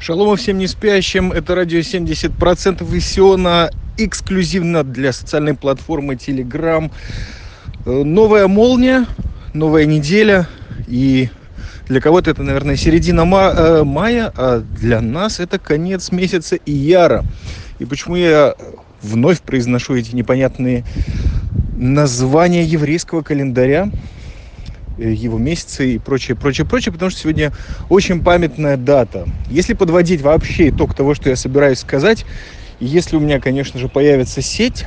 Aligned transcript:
Шалом 0.00 0.34
всем 0.36 0.56
не 0.56 0.66
спящим. 0.66 1.30
Это 1.30 1.54
радио 1.54 1.80
70% 1.80 2.96
из. 2.96 3.70
Эксклюзивно 3.98 4.82
для 4.82 5.12
социальной 5.12 5.52
платформы 5.52 6.14
Telegram. 6.14 6.90
Э, 7.84 8.02
новая 8.02 8.46
молния, 8.48 9.04
новая 9.52 9.84
неделя. 9.84 10.48
И 10.88 11.28
для 11.86 12.00
кого-то 12.00 12.30
это, 12.30 12.42
наверное, 12.42 12.76
середина 12.76 13.26
ма- 13.26 13.52
э, 13.54 13.84
мая, 13.84 14.32
а 14.34 14.60
для 14.60 15.02
нас 15.02 15.38
это 15.38 15.58
конец 15.58 16.10
месяца 16.12 16.56
Ияра. 16.64 17.22
И 17.78 17.84
почему 17.84 18.16
я 18.16 18.54
вновь 19.02 19.42
произношу 19.42 19.96
эти 19.96 20.14
непонятные 20.14 20.82
названия 21.76 22.64
еврейского 22.64 23.20
календаря? 23.20 23.90
Э, 25.00 25.12
его 25.12 25.38
месяцы 25.38 25.94
и 25.94 25.98
прочее, 25.98 26.36
прочее, 26.36 26.66
прочее, 26.66 26.92
потому 26.92 27.10
что 27.10 27.20
сегодня 27.20 27.52
очень 27.88 28.22
памятная 28.22 28.76
дата. 28.76 29.26
Если 29.48 29.72
подводить 29.72 30.20
вообще 30.20 30.68
итог 30.68 30.94
того, 30.94 31.14
что 31.14 31.30
я 31.30 31.36
собираюсь 31.36 31.78
сказать, 31.78 32.26
если 32.80 33.16
у 33.16 33.20
меня, 33.20 33.40
конечно 33.40 33.80
же, 33.80 33.88
появится 33.88 34.42
сеть, 34.42 34.84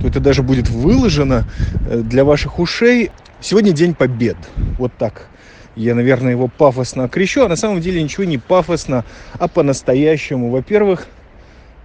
то 0.00 0.06
это 0.06 0.20
даже 0.20 0.44
будет 0.44 0.68
выложено 0.70 1.48
э, 1.90 1.98
для 1.98 2.24
ваших 2.24 2.60
ушей. 2.60 3.10
Сегодня 3.40 3.72
День 3.72 3.94
Побед. 3.94 4.36
Вот 4.78 4.92
так. 4.96 5.26
Я, 5.74 5.96
наверное, 5.96 6.30
его 6.30 6.46
пафосно 6.46 7.04
окрещу, 7.04 7.42
а 7.42 7.48
на 7.48 7.56
самом 7.56 7.80
деле 7.80 8.00
ничего 8.00 8.22
не 8.22 8.38
пафосно, 8.38 9.04
а 9.32 9.48
по-настоящему. 9.48 10.50
Во-первых, 10.50 11.08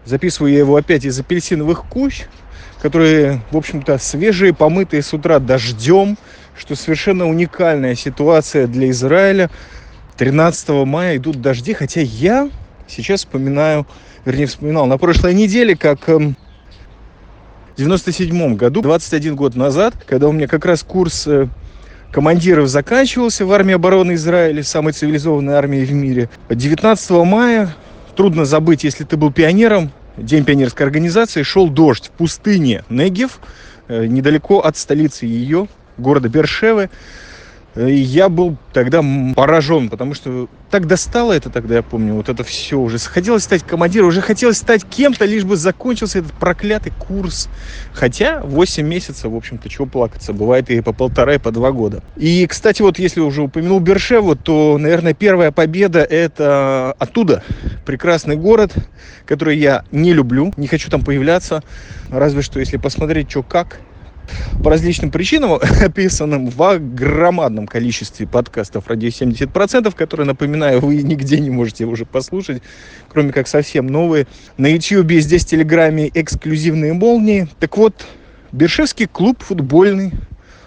записываю 0.05 0.53
я 0.53 0.59
его 0.59 0.75
опять 0.75 1.03
из 1.03 1.19
апельсиновых 1.19 1.85
кущ, 1.85 2.25
которые, 2.79 3.41
в 3.49 3.57
общем-то, 3.57 3.97
свежие, 3.97 4.53
помытые 4.53 5.01
с 5.01 5.13
утра 5.13 5.39
дождем, 5.39 6.15
что 6.59 6.75
совершенно 6.75 7.27
уникальная 7.27 7.95
ситуация 7.95 8.67
для 8.67 8.89
Израиля. 8.89 9.49
13 10.17 10.69
мая 10.85 11.15
идут 11.15 11.41
дожди, 11.41 11.73
хотя 11.73 12.01
я 12.01 12.49
сейчас 12.87 13.21
вспоминаю, 13.21 13.87
вернее, 14.25 14.47
вспоминал 14.47 14.85
на 14.85 14.97
прошлой 14.97 15.33
неделе, 15.33 15.77
как 15.77 16.09
эм, 16.09 16.35
в 17.75 17.77
97 17.77 18.55
году, 18.55 18.81
21 18.81 19.35
год 19.35 19.55
назад, 19.55 19.93
когда 20.05 20.27
у 20.27 20.33
меня 20.33 20.47
как 20.47 20.65
раз 20.65 20.83
курс 20.83 21.25
э, 21.27 21.47
командиров 22.11 22.67
заканчивался 22.67 23.45
в 23.45 23.53
армии 23.53 23.75
обороны 23.75 24.15
Израиля, 24.15 24.61
самой 24.61 24.91
цивилизованной 24.91 25.53
армии 25.53 25.85
в 25.85 25.93
мире. 25.93 26.29
19 26.49 27.09
мая, 27.25 27.73
трудно 28.17 28.43
забыть, 28.43 28.83
если 28.83 29.05
ты 29.05 29.15
был 29.15 29.31
пионером, 29.31 29.91
День 30.17 30.43
пионерской 30.43 30.85
организации, 30.85 31.43
шел 31.43 31.69
дождь 31.69 32.07
в 32.07 32.11
пустыне 32.11 32.83
Негев, 32.89 33.39
э, 33.87 34.05
недалеко 34.07 34.59
от 34.59 34.75
столицы 34.75 35.25
ее, 35.25 35.69
города 35.99 36.29
Бершевы. 36.29 36.89
И 37.75 37.93
я 37.93 38.29
был 38.29 38.57
тогда 38.73 39.03
поражен, 39.35 39.89
потому 39.89 40.15
что 40.15 40.49
так 40.71 40.87
достало 40.87 41.33
это 41.33 41.51
тогда, 41.51 41.75
я 41.75 41.83
помню, 41.83 42.15
вот 42.15 42.27
это 42.27 42.43
все 42.43 42.79
уже. 42.79 42.97
Хотелось 42.97 43.43
стать 43.43 43.63
командиром, 43.63 44.07
уже 44.07 44.21
хотелось 44.21 44.57
стать 44.57 44.83
кем-то, 44.83 45.25
лишь 45.25 45.43
бы 45.43 45.55
закончился 45.55 46.19
этот 46.19 46.33
проклятый 46.33 46.91
курс. 46.97 47.47
Хотя 47.93 48.41
8 48.41 48.85
месяцев, 48.85 49.31
в 49.31 49.35
общем-то, 49.35 49.69
чего 49.69 49.85
плакаться, 49.85 50.33
бывает 50.33 50.69
и 50.71 50.81
по 50.81 50.93
полтора, 50.93 51.35
и 51.35 51.37
по 51.37 51.51
два 51.51 51.71
года. 51.71 52.01
И, 52.17 52.47
кстати, 52.47 52.81
вот 52.81 52.97
если 52.97 53.21
уже 53.21 53.43
упомянул 53.43 53.79
Бершеву, 53.79 54.35
то, 54.35 54.77
наверное, 54.79 55.13
первая 55.13 55.51
победа 55.51 55.99
это 55.99 56.95
оттуда. 56.97 57.43
Прекрасный 57.85 58.35
город, 58.35 58.73
который 59.25 59.57
я 59.57 59.83
не 59.91 60.13
люблю, 60.13 60.51
не 60.57 60.67
хочу 60.67 60.89
там 60.89 61.03
появляться. 61.03 61.63
Разве 62.09 62.41
что, 62.41 62.59
если 62.59 62.77
посмотреть, 62.77 63.29
что 63.29 63.43
как, 63.43 63.79
по 64.63 64.69
различным 64.69 65.11
причинам, 65.11 65.53
описанным 65.81 66.49
в 66.49 66.79
громадном 66.79 67.67
количестве 67.67 68.27
подкастов 68.27 68.87
«Радио 68.87 69.09
70%», 69.09 69.93
которые, 69.95 70.27
напоминаю, 70.27 70.79
вы 70.79 71.01
нигде 71.01 71.39
не 71.39 71.49
можете 71.49 71.85
уже 71.85 72.05
послушать, 72.05 72.61
кроме 73.09 73.31
как 73.31 73.47
совсем 73.47 73.87
новые. 73.87 74.27
На 74.57 74.67
YouTube 74.67 75.11
здесь 75.21 75.45
в 75.45 75.47
Телеграме 75.47 76.09
эксклюзивные 76.13 76.93
молнии. 76.93 77.47
Так 77.59 77.77
вот, 77.77 78.05
Бершевский 78.51 79.07
клуб 79.07 79.41
футбольный 79.41 80.13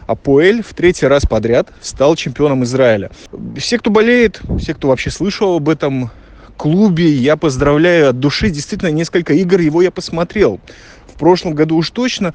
Апоэль 0.07 0.63
в 0.63 0.75
третий 0.75 1.07
раз 1.07 1.25
подряд 1.25 1.73
стал 1.81 2.17
чемпионом 2.17 2.65
Израиля. 2.65 3.11
Все, 3.57 3.79
кто 3.79 3.91
болеет, 3.91 4.41
все, 4.59 4.75
кто 4.75 4.89
вообще 4.89 5.11
слышал 5.11 5.57
об 5.57 5.69
этом 5.69 6.11
клубе, 6.57 7.09
я 7.09 7.37
поздравляю 7.37 8.11
от 8.11 8.21
души. 8.21 8.51
Действительно, 8.51 8.91
несколько 8.91 9.33
игр 9.35 9.61
его 9.61 9.83
я 9.83 9.91
посмотрел. 9.91 10.61
В 11.07 11.19
прошлом 11.19 11.55
году 11.55 11.77
уж 11.77 11.91
точно. 11.91 12.35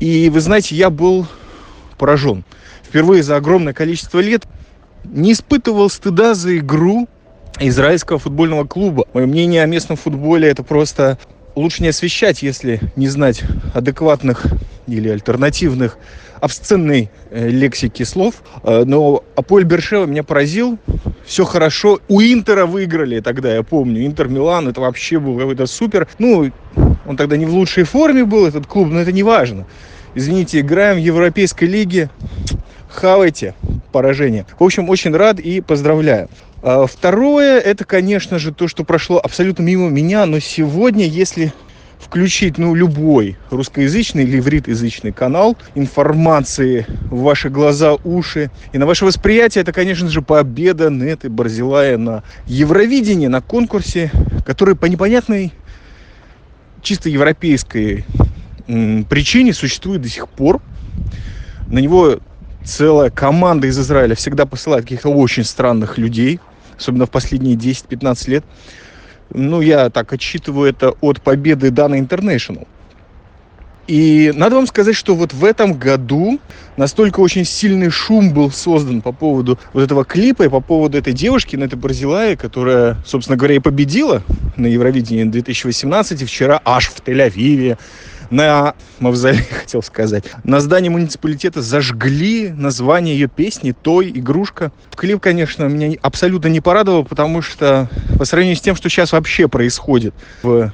И 0.00 0.28
вы 0.30 0.40
знаете, 0.40 0.74
я 0.74 0.90
был 0.90 1.26
поражен. 1.98 2.44
Впервые 2.82 3.22
за 3.22 3.36
огромное 3.36 3.72
количество 3.72 4.18
лет 4.18 4.44
не 5.04 5.32
испытывал 5.32 5.88
стыда 5.90 6.34
за 6.34 6.58
игру 6.58 7.08
израильского 7.60 8.18
футбольного 8.18 8.64
клуба. 8.64 9.06
Мое 9.14 9.26
мнение 9.26 9.62
о 9.62 9.66
местном 9.66 9.96
футболе 9.96 10.48
это 10.48 10.62
просто 10.62 11.18
лучше 11.54 11.82
не 11.82 11.88
освещать, 11.88 12.42
если 12.42 12.80
не 12.96 13.08
знать 13.08 13.42
адекватных 13.74 14.46
или 14.86 15.08
альтернативных 15.08 15.98
обсценной 16.40 17.10
э, 17.30 17.48
лексики 17.48 18.02
слов. 18.02 18.42
Э, 18.64 18.82
но 18.84 19.22
Аполь 19.36 19.64
Бершева 19.64 20.06
меня 20.06 20.24
поразил. 20.24 20.78
Все 21.24 21.44
хорошо. 21.44 22.00
У 22.08 22.20
Интера 22.20 22.66
выиграли 22.66 23.20
тогда, 23.20 23.54
я 23.54 23.62
помню. 23.62 24.04
Интер 24.04 24.28
Милан, 24.28 24.68
это 24.68 24.80
вообще 24.80 25.20
был 25.20 25.38
какой-то 25.38 25.66
супер. 25.66 26.08
Ну, 26.18 26.50
он 27.06 27.16
тогда 27.16 27.36
не 27.36 27.46
в 27.46 27.50
лучшей 27.50 27.84
форме 27.84 28.24
был, 28.24 28.46
этот 28.46 28.66
клуб, 28.66 28.88
но 28.88 29.00
это 29.00 29.12
не 29.12 29.22
важно 29.22 29.66
извините, 30.14 30.60
играем 30.60 30.96
в 30.96 31.00
Европейской 31.00 31.64
лиге, 31.64 32.10
хавайте 32.88 33.54
поражение. 33.92 34.46
В 34.58 34.64
общем, 34.64 34.88
очень 34.88 35.14
рад 35.14 35.38
и 35.40 35.60
поздравляю. 35.60 36.28
А 36.62 36.86
второе, 36.86 37.58
это, 37.58 37.84
конечно 37.84 38.38
же, 38.38 38.52
то, 38.52 38.68
что 38.68 38.84
прошло 38.84 39.20
абсолютно 39.22 39.62
мимо 39.62 39.88
меня, 39.88 40.26
но 40.26 40.38
сегодня, 40.38 41.06
если 41.06 41.52
включить, 41.98 42.58
ну, 42.58 42.74
любой 42.74 43.36
русскоязычный 43.50 44.24
или 44.24 44.38
ивритоязычный 44.38 45.12
канал 45.12 45.56
информации 45.74 46.86
в 47.10 47.20
ваши 47.22 47.48
глаза, 47.48 47.94
уши 48.04 48.50
и 48.72 48.78
на 48.78 48.86
ваше 48.86 49.04
восприятие, 49.04 49.62
это, 49.62 49.72
конечно 49.72 50.08
же, 50.08 50.20
победа 50.20 50.90
Неты 50.90 51.30
Барзилая 51.30 51.98
на 51.98 52.22
Евровидении, 52.46 53.28
на 53.28 53.40
конкурсе, 53.40 54.10
который 54.44 54.74
по 54.74 54.86
непонятной 54.86 55.52
чисто 56.82 57.08
европейской 57.08 58.04
причине 58.66 59.52
существует 59.54 60.02
до 60.02 60.08
сих 60.08 60.28
пор. 60.28 60.60
На 61.66 61.78
него 61.78 62.18
целая 62.64 63.10
команда 63.10 63.66
из 63.66 63.78
Израиля 63.78 64.14
всегда 64.14 64.46
посылает 64.46 64.84
каких-то 64.84 65.08
очень 65.08 65.44
странных 65.44 65.98
людей, 65.98 66.40
особенно 66.76 67.06
в 67.06 67.10
последние 67.10 67.56
10-15 67.56 68.30
лет. 68.30 68.44
Ну, 69.30 69.60
я 69.60 69.88
так 69.90 70.12
отсчитываю 70.12 70.68
это 70.68 70.90
от 71.00 71.22
победы 71.22 71.70
Дана 71.70 71.98
International. 71.98 72.66
И 73.88 74.32
надо 74.34 74.56
вам 74.56 74.66
сказать, 74.66 74.94
что 74.94 75.14
вот 75.14 75.32
в 75.32 75.44
этом 75.44 75.74
году 75.74 76.38
настолько 76.76 77.20
очень 77.20 77.44
сильный 77.44 77.90
шум 77.90 78.32
был 78.32 78.50
создан 78.50 79.02
по 79.02 79.12
поводу 79.12 79.58
вот 79.72 79.82
этого 79.82 80.04
клипа 80.04 80.44
и 80.44 80.48
по 80.48 80.60
поводу 80.60 80.98
этой 80.98 81.12
девушки, 81.12 81.56
на 81.56 81.64
этой 81.64 81.76
Барзилае, 81.76 82.36
которая, 82.36 82.96
собственно 83.04 83.36
говоря, 83.36 83.56
и 83.56 83.58
победила 83.58 84.22
на 84.56 84.66
Евровидении 84.66 85.24
2018 85.24 86.22
и 86.22 86.24
вчера 86.24 86.60
аж 86.64 86.88
в 86.88 87.00
Тель-Авиве 87.00 87.76
на 88.30 88.74
мавзолее, 88.98 89.42
хотел 89.50 89.82
сказать, 89.82 90.24
на 90.44 90.60
здании 90.60 90.88
муниципалитета 90.88 91.60
зажгли 91.60 92.48
название 92.48 93.14
ее 93.14 93.28
песни 93.28 93.72
«Той 93.72 94.10
игрушка». 94.10 94.72
Клип, 94.96 95.20
конечно, 95.20 95.64
меня 95.64 95.96
абсолютно 96.00 96.48
не 96.48 96.60
порадовал, 96.60 97.04
потому 97.04 97.42
что 97.42 97.90
по 98.18 98.24
сравнению 98.24 98.56
с 98.56 98.60
тем, 98.60 98.74
что 98.74 98.88
сейчас 98.88 99.12
вообще 99.12 99.48
происходит 99.48 100.14
в 100.42 100.72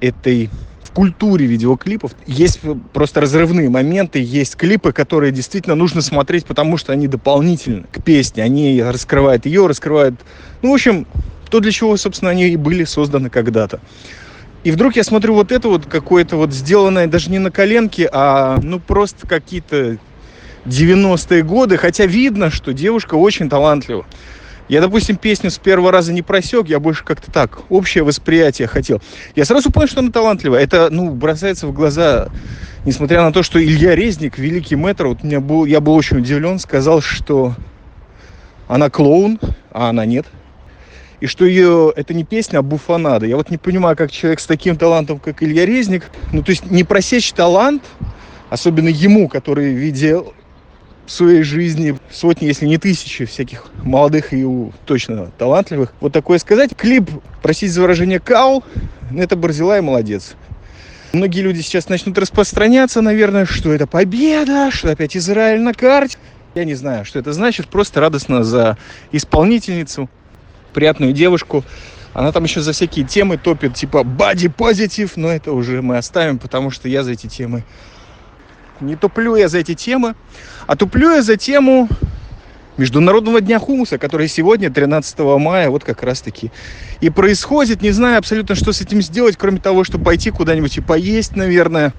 этой 0.00 0.50
культуре 0.94 1.44
видеоклипов 1.46 2.12
есть 2.26 2.60
просто 2.92 3.20
разрывные 3.20 3.68
моменты, 3.68 4.22
есть 4.22 4.56
клипы, 4.56 4.92
которые 4.92 5.32
действительно 5.32 5.74
нужно 5.74 6.00
смотреть, 6.00 6.46
потому 6.46 6.76
что 6.76 6.92
они 6.92 7.08
дополнительны 7.08 7.84
к 7.90 8.02
песне, 8.02 8.42
они 8.42 8.82
раскрывают 8.82 9.44
ее, 9.44 9.66
раскрывают, 9.66 10.14
ну, 10.62 10.70
в 10.70 10.74
общем, 10.74 11.06
то, 11.50 11.60
для 11.60 11.72
чего, 11.72 11.96
собственно, 11.96 12.30
они 12.30 12.48
и 12.48 12.56
были 12.56 12.84
созданы 12.84 13.28
когда-то. 13.28 13.80
И 14.64 14.70
вдруг 14.70 14.96
я 14.96 15.04
смотрю 15.04 15.34
вот 15.34 15.52
это 15.52 15.68
вот 15.68 15.84
какое-то 15.84 16.36
вот 16.36 16.52
сделанное 16.52 17.06
даже 17.06 17.30
не 17.30 17.38
на 17.38 17.50
коленке, 17.50 18.08
а 18.10 18.58
ну 18.62 18.80
просто 18.80 19.26
какие-то 19.26 19.98
90-е 20.64 21.42
годы. 21.42 21.76
Хотя 21.76 22.06
видно, 22.06 22.50
что 22.50 22.72
девушка 22.72 23.14
очень 23.14 23.50
талантлива. 23.50 24.06
Я, 24.68 24.80
допустим, 24.80 25.16
песню 25.16 25.50
с 25.50 25.58
первого 25.58 25.92
раза 25.92 26.12
не 26.12 26.22
просек, 26.22 26.68
я 26.68 26.80
больше 26.80 27.04
как-то 27.04 27.30
так, 27.30 27.60
общее 27.68 28.02
восприятие 28.02 28.66
хотел. 28.66 29.02
Я 29.36 29.44
сразу 29.44 29.70
понял, 29.70 29.88
что 29.88 30.00
она 30.00 30.10
талантлива. 30.10 30.56
Это, 30.56 30.88
ну, 30.90 31.10
бросается 31.10 31.66
в 31.66 31.72
глаза, 31.72 32.28
несмотря 32.86 33.22
на 33.22 33.32
то, 33.32 33.42
что 33.42 33.62
Илья 33.62 33.94
Резник, 33.94 34.38
великий 34.38 34.76
мэтр, 34.76 35.08
вот 35.08 35.22
меня 35.22 35.40
был, 35.40 35.66
я 35.66 35.80
был 35.80 35.94
очень 35.94 36.18
удивлен, 36.18 36.58
сказал, 36.58 37.02
что 37.02 37.54
она 38.66 38.88
клоун, 38.88 39.38
а 39.70 39.90
она 39.90 40.06
нет 40.06 40.26
и 41.24 41.26
что 41.26 41.46
ее 41.46 41.90
это 41.96 42.12
не 42.12 42.22
песня, 42.22 42.58
а 42.58 42.62
буфанада. 42.62 43.24
Я 43.24 43.36
вот 43.36 43.48
не 43.48 43.56
понимаю, 43.56 43.96
как 43.96 44.10
человек 44.10 44.40
с 44.40 44.46
таким 44.46 44.76
талантом, 44.76 45.18
как 45.18 45.42
Илья 45.42 45.64
Резник, 45.64 46.10
ну 46.34 46.42
то 46.42 46.50
есть 46.50 46.70
не 46.70 46.84
просечь 46.84 47.32
талант, 47.32 47.82
особенно 48.50 48.88
ему, 48.88 49.28
который 49.28 49.72
видел 49.72 50.34
в 51.06 51.10
своей 51.10 51.42
жизни 51.42 51.98
сотни, 52.10 52.46
если 52.46 52.66
не 52.66 52.78
тысячи 52.78 53.24
всяких 53.24 53.66
молодых 53.82 54.32
и 54.32 54.46
точно 54.86 55.30
талантливых. 55.38 55.92
Вот 56.00 56.12
такое 56.12 56.38
сказать. 56.38 56.74
Клип, 56.76 57.10
простите 57.42 57.72
за 57.72 57.82
выражение, 57.82 58.20
кал, 58.20 58.64
это 59.16 59.36
Барзилай 59.36 59.80
молодец. 59.80 60.34
Многие 61.12 61.42
люди 61.42 61.60
сейчас 61.60 61.88
начнут 61.88 62.18
распространяться, 62.18 63.00
наверное, 63.00 63.46
что 63.46 63.72
это 63.72 63.86
победа, 63.86 64.70
что 64.72 64.90
опять 64.90 65.16
Израиль 65.16 65.60
на 65.60 65.72
карте. 65.72 66.18
Я 66.54 66.64
не 66.64 66.74
знаю, 66.74 67.04
что 67.04 67.18
это 67.18 67.32
значит. 67.32 67.68
Просто 67.68 68.00
радостно 68.00 68.42
за 68.42 68.78
исполнительницу, 69.12 70.08
приятную 70.72 71.12
девушку. 71.12 71.64
Она 72.14 72.32
там 72.32 72.44
еще 72.44 72.60
за 72.60 72.72
всякие 72.72 73.04
темы 73.04 73.38
топит, 73.38 73.74
типа 73.74 73.98
body 73.98 74.50
позитив, 74.50 75.16
но 75.16 75.30
это 75.30 75.52
уже 75.52 75.82
мы 75.82 75.98
оставим, 75.98 76.38
потому 76.38 76.70
что 76.70 76.88
я 76.88 77.02
за 77.02 77.12
эти 77.12 77.26
темы 77.26 77.64
не 78.80 78.96
туплю 78.96 79.36
я 79.36 79.48
за 79.48 79.58
эти 79.58 79.74
темы, 79.74 80.14
а 80.66 80.76
туплю 80.76 81.10
я 81.10 81.22
за 81.22 81.36
тему 81.36 81.88
Международного 82.76 83.40
дня 83.40 83.58
хумуса, 83.58 83.98
который 83.98 84.28
сегодня, 84.28 84.70
13 84.70 85.18
мая, 85.38 85.70
вот 85.70 85.84
как 85.84 86.02
раз-таки 86.02 86.50
и 87.00 87.10
происходит. 87.10 87.82
Не 87.82 87.92
знаю 87.92 88.18
абсолютно, 88.18 88.54
что 88.54 88.72
с 88.72 88.80
этим 88.80 89.00
сделать, 89.00 89.36
кроме 89.36 89.58
того, 89.58 89.84
чтобы 89.84 90.04
пойти 90.04 90.30
куда-нибудь 90.30 90.76
и 90.76 90.80
поесть, 90.80 91.36
наверное, 91.36 91.94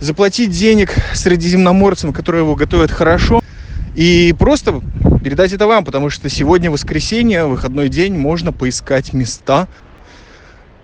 заплатить 0.00 0.50
денег 0.50 0.94
средиземноморцам, 1.14 2.12
которые 2.12 2.42
его 2.42 2.54
готовят 2.54 2.92
хорошо, 2.92 3.42
и 3.96 4.32
просто 4.38 4.80
передать 5.24 5.52
это 5.52 5.66
вам, 5.66 5.84
потому 5.84 6.08
что 6.10 6.28
сегодня 6.28 6.70
воскресенье, 6.70 7.46
выходной 7.46 7.88
день, 7.88 8.16
можно 8.16 8.52
поискать 8.52 9.12
места, 9.12 9.66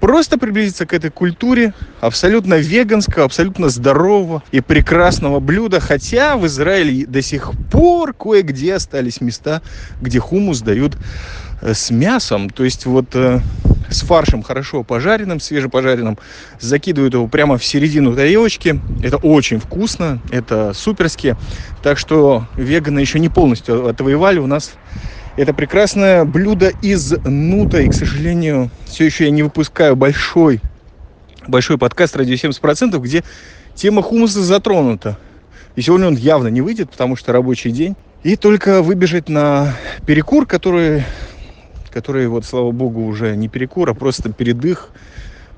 просто 0.04 0.36
приблизиться 0.36 0.84
к 0.84 0.92
этой 0.92 1.10
культуре 1.10 1.72
абсолютно 2.02 2.56
веганского, 2.56 3.24
абсолютно 3.24 3.70
здорового 3.70 4.42
и 4.52 4.60
прекрасного 4.60 5.40
блюда. 5.40 5.80
Хотя 5.80 6.36
в 6.36 6.44
Израиле 6.44 7.06
до 7.06 7.22
сих 7.22 7.52
пор 7.72 8.12
кое-где 8.12 8.74
остались 8.74 9.22
места, 9.22 9.62
где 10.02 10.20
хумус 10.20 10.60
дают 10.60 10.98
э, 11.62 11.72
с 11.72 11.90
мясом. 11.90 12.50
То 12.50 12.64
есть 12.64 12.84
вот 12.84 13.06
э, 13.14 13.40
с 13.88 14.02
фаршем 14.02 14.42
хорошо 14.42 14.82
пожаренным, 14.82 15.40
свежепожаренным, 15.40 16.18
закидывают 16.60 17.14
его 17.14 17.26
прямо 17.26 17.56
в 17.56 17.64
середину 17.64 18.14
тарелочки. 18.14 18.78
Это 19.02 19.16
очень 19.16 19.58
вкусно, 19.58 20.20
это 20.30 20.74
суперски. 20.74 21.34
Так 21.82 21.96
что 21.96 22.46
веганы 22.56 22.98
еще 22.98 23.18
не 23.18 23.30
полностью 23.30 23.88
отвоевали 23.88 24.38
у 24.38 24.46
нас 24.46 24.74
это 25.36 25.52
прекрасное 25.52 26.24
блюдо 26.24 26.70
из 26.82 27.12
нута. 27.24 27.80
И, 27.80 27.88
к 27.88 27.94
сожалению, 27.94 28.70
все 28.86 29.04
еще 29.04 29.24
я 29.24 29.30
не 29.30 29.42
выпускаю 29.42 29.96
большой, 29.96 30.60
большой 31.46 31.78
подкаст 31.78 32.16
«Радио 32.16 32.34
70%», 32.34 32.98
где 33.00 33.24
тема 33.74 34.02
хумуса 34.02 34.42
затронута. 34.42 35.18
И 35.76 35.82
сегодня 35.82 36.06
он 36.06 36.14
явно 36.14 36.48
не 36.48 36.60
выйдет, 36.60 36.90
потому 36.90 37.16
что 37.16 37.32
рабочий 37.32 37.70
день. 37.70 37.96
И 38.22 38.36
только 38.36 38.80
выбежать 38.82 39.28
на 39.28 39.74
перекур, 40.06 40.46
который, 40.46 41.02
который 41.92 42.28
вот, 42.28 42.44
слава 42.44 42.70
богу, 42.70 43.04
уже 43.04 43.36
не 43.36 43.48
перекур, 43.48 43.90
а 43.90 43.94
просто 43.94 44.32
передых 44.32 44.90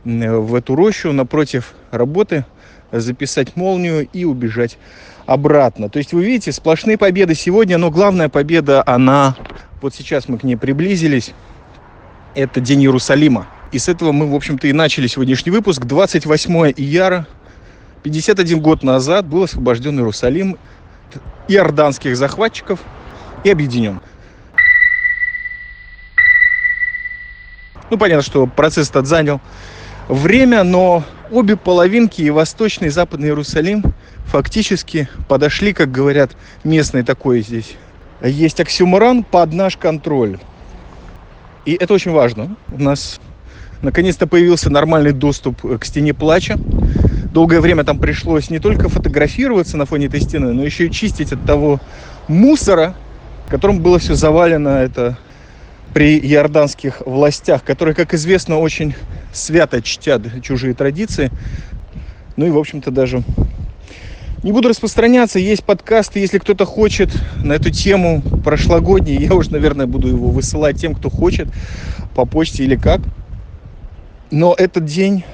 в 0.05 0.55
эту 0.55 0.75
рощу 0.75 1.12
напротив 1.12 1.75
работы, 1.90 2.44
записать 2.92 3.56
молнию 3.56 4.08
и 4.12 4.24
убежать 4.24 4.78
обратно. 5.26 5.88
То 5.88 5.98
есть 5.98 6.12
вы 6.12 6.24
видите, 6.24 6.52
сплошные 6.52 6.96
победы 6.98 7.34
сегодня, 7.34 7.78
но 7.78 7.90
главная 7.90 8.28
победа, 8.28 8.82
она 8.86 9.36
вот 9.82 9.94
сейчас 9.94 10.28
мы 10.28 10.38
к 10.38 10.44
ней 10.44 10.56
приблизились. 10.56 11.32
Это 12.34 12.60
День 12.60 12.82
Иерусалима. 12.82 13.46
И 13.72 13.78
с 13.78 13.88
этого 13.88 14.12
мы, 14.12 14.30
в 14.30 14.34
общем-то, 14.34 14.68
и 14.68 14.72
начали 14.72 15.06
сегодняшний 15.06 15.50
выпуск. 15.50 15.84
28 15.84 16.72
ияра, 16.76 17.26
51 18.02 18.60
год 18.60 18.82
назад 18.82 19.26
был 19.26 19.44
освобожден 19.44 19.98
Иерусалим 19.98 20.56
иорданских 21.48 22.16
захватчиков 22.16 22.80
и 23.44 23.50
объединен. 23.50 24.00
Ну, 27.90 27.98
понятно, 27.98 28.22
что 28.22 28.46
процесс 28.46 28.90
этот 28.90 29.06
занял 29.06 29.40
время, 30.08 30.64
но 30.64 31.04
обе 31.31 31.56
половинки, 31.56 32.23
и 32.23 32.31
Восточный, 32.31 32.88
и 32.88 32.90
Западный 32.90 33.28
Иерусалим, 33.28 33.82
фактически 34.26 35.08
подошли, 35.28 35.73
как 35.73 35.90
говорят 35.90 36.37
местные 36.64 37.05
такое 37.05 37.40
здесь 37.40 37.76
есть 38.23 38.61
оксюморан 38.61 39.25
под 39.25 39.52
наш 39.52 39.76
контроль. 39.76 40.38
И 41.64 41.75
это 41.75 41.94
очень 41.94 42.12
важно. 42.12 42.56
У 42.73 42.81
нас 42.81 43.20
наконец-то 43.82 44.26
появился 44.26 44.70
нормальный 44.70 45.12
доступ 45.12 45.61
к 45.78 45.84
стене 45.84 46.14
плача. 46.14 46.56
Долгое 47.32 47.61
время 47.61 47.84
там 47.84 47.99
пришлось 47.99 48.50
не 48.50 48.58
только 48.58 48.88
фотографироваться 48.88 49.76
на 49.76 49.84
фоне 49.84 50.06
этой 50.06 50.20
стены, 50.20 50.52
но 50.52 50.64
еще 50.64 50.87
и 50.87 50.90
чистить 50.90 51.32
от 51.32 51.44
того 51.44 51.81
мусора, 52.28 52.94
которым 53.49 53.81
было 53.81 53.99
все 53.99 54.14
завалено 54.14 54.69
это 54.69 55.19
при 55.96 56.19
иорданских 56.19 57.00
властях, 57.06 57.64
которые, 57.64 57.94
как 57.94 58.12
известно, 58.12 58.58
очень 58.58 58.94
свято 59.32 59.81
чтят 59.81 60.20
чужие 60.43 60.75
традиции. 60.75 61.31
Ну 62.37 62.44
и, 62.44 62.50
в 62.50 62.58
общем-то, 62.58 62.90
даже 62.90 63.22
не 64.43 64.52
буду 64.52 64.69
распространяться, 64.69 65.38
есть 65.38 65.64
подкасты, 65.64 66.20
если 66.20 66.37
кто-то 66.37 66.66
хочет 66.66 67.08
на 67.43 67.54
эту 67.54 67.70
тему 67.70 68.20
прошлогодний, 68.44 69.16
я 69.16 69.32
уже, 69.32 69.50
наверное, 69.52 69.87
буду 69.87 70.08
его 70.08 70.28
высылать 70.28 70.78
тем, 70.78 70.94
кто 70.94 71.08
хочет, 71.08 71.48
по 72.14 72.26
почте 72.26 72.64
или 72.64 72.76
как. 72.76 73.00
Но 74.31 74.54
этот 74.54 74.84
день, 74.84 75.25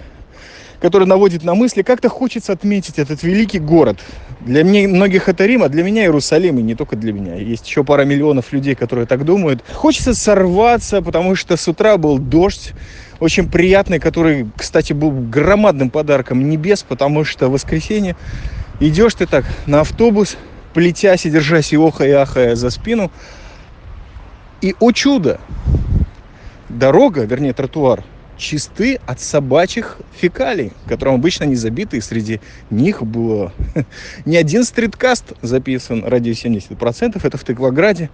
который 0.83 1.07
наводит 1.07 1.45
на 1.45 1.55
мысли, 1.55 1.83
как-то 1.83 2.09
хочется 2.09 2.53
отметить 2.53 2.99
этот 2.99 3.23
великий 3.23 3.61
город. 3.61 4.01
Для 4.41 4.65
меня, 4.65 4.89
многих 4.89 5.29
это 5.29 5.47
Рим, 5.47 5.63
а 5.63 5.69
для 5.69 5.85
меня 5.85 6.03
Иерусалим, 6.03 6.59
и 6.59 6.63
не 6.63 6.75
только 6.75 6.97
для 6.97 7.13
меня. 7.13 7.37
Есть 7.37 7.69
еще 7.69 7.85
пара 7.85 8.05
миллионов 8.05 8.53
людей, 8.53 8.75
которые 8.75 9.07
так 9.07 9.25
думают. 9.25 9.63
Хочется 9.73 10.13
сорваться, 10.13 11.01
потому 11.01 11.37
что 11.37 11.57
с 11.57 11.69
утра 11.69 11.97
был 11.97 12.19
дождь, 12.19 12.73
очень 13.21 13.49
приятный, 13.49 14.01
который, 14.01 14.49
кстати, 14.57 14.93
был 14.93 15.13
громадным 15.13 15.89
подарком 15.89 16.51
небес, 16.51 16.83
потому 16.83 17.25
что 17.25 17.49
в 17.49 17.53
воскресенье 17.53 18.17
Идешь 18.81 19.15
ты 19.15 19.27
так 19.27 19.45
на 19.67 19.83
автобус, 19.83 20.37
плетясь 20.75 21.25
и 21.25 21.31
держась 21.31 21.73
и 21.73 21.77
охая 21.77 22.09
и 22.09 22.13
ахая 22.13 22.57
за 22.57 22.69
спину. 22.71 23.13
И, 24.61 24.75
о 24.81 24.91
чудо, 24.91 25.39
дорога, 26.69 27.23
вернее 27.23 27.53
тротуар, 27.53 28.03
чисты 28.37 28.99
от 29.07 29.21
собачьих 29.21 29.99
фекалий, 30.19 30.73
которым 30.87 31.15
обычно 31.17 31.45
не 31.45 31.57
забиты, 31.57 31.99
и 31.99 32.01
среди 32.01 32.41
них 32.71 33.03
было 33.03 33.53
не 34.25 34.37
один 34.37 34.65
стриткаст 34.65 35.33
записан, 35.43 36.05
ради 36.05 36.31
70%, 36.31 37.21
это 37.23 37.37
в 37.37 37.45
Тыкваграде. 37.45 38.11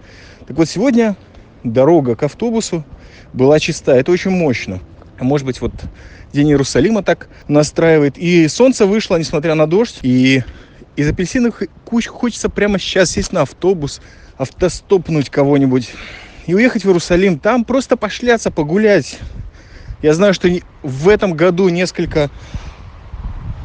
Так 0.47 0.57
вот, 0.57 0.69
сегодня 0.69 1.15
дорога 1.63 2.15
к 2.15 2.23
автобусу 2.23 2.83
была 3.33 3.59
чиста, 3.59 3.95
это 3.95 4.11
очень 4.11 4.31
мощно. 4.31 4.79
Может 5.19 5.45
быть, 5.45 5.61
вот 5.61 5.73
День 6.31 6.49
Иерусалима 6.49 7.03
так 7.03 7.27
настраивает. 7.47 8.17
И 8.17 8.47
солнце 8.47 8.85
вышло, 8.85 9.17
несмотря 9.17 9.55
на 9.55 9.67
дождь. 9.67 9.99
И 10.01 10.43
из 10.95 11.09
апельсиновых 11.09 11.63
куч 11.85 12.07
хочется 12.07 12.49
прямо 12.49 12.79
сейчас 12.79 13.11
сесть 13.11 13.31
на 13.31 13.41
автобус, 13.41 14.01
автостопнуть 14.37 15.29
кого-нибудь 15.29 15.91
и 16.45 16.53
уехать 16.53 16.83
в 16.83 16.87
Иерусалим. 16.87 17.39
Там 17.39 17.65
просто 17.65 17.97
пошляться, 17.97 18.51
погулять. 18.51 19.19
Я 20.01 20.13
знаю, 20.13 20.33
что 20.33 20.49
в 20.83 21.09
этом 21.09 21.33
году 21.33 21.69
несколько 21.69 22.29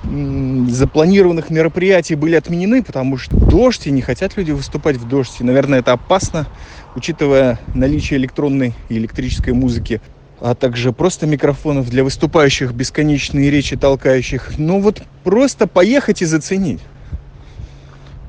запланированных 0.05 1.49
мероприятий 1.51 2.15
были 2.15 2.35
отменены, 2.35 2.83
потому 2.83 3.17
что 3.17 3.37
дождь, 3.37 3.87
и 3.87 3.91
не 3.91 4.03
хотят 4.03 4.37
люди 4.37 4.51
выступать 4.51 4.97
в 4.97 5.09
дождь. 5.09 5.37
И, 5.41 5.45
наверное, 5.45 5.81
это 5.81 5.93
опасно, 5.93 6.47
учитывая 6.95 7.59
наличие 7.75 8.19
электронной 8.19 8.75
и 8.89 8.99
электрической 8.99 9.53
музыки 9.53 10.01
а 10.41 10.55
также 10.55 10.93
просто 10.93 11.27
микрофонов 11.27 11.89
для 11.89 12.05
выступающих, 12.05 12.75
бесконечные 12.75 13.51
речи 13.51 13.77
толкающих. 13.77 14.53
Ну 14.59 14.79
вот 14.79 15.03
просто 15.23 15.67
поехать 15.67 16.21
и 16.21 16.27
заценить. 16.27 16.81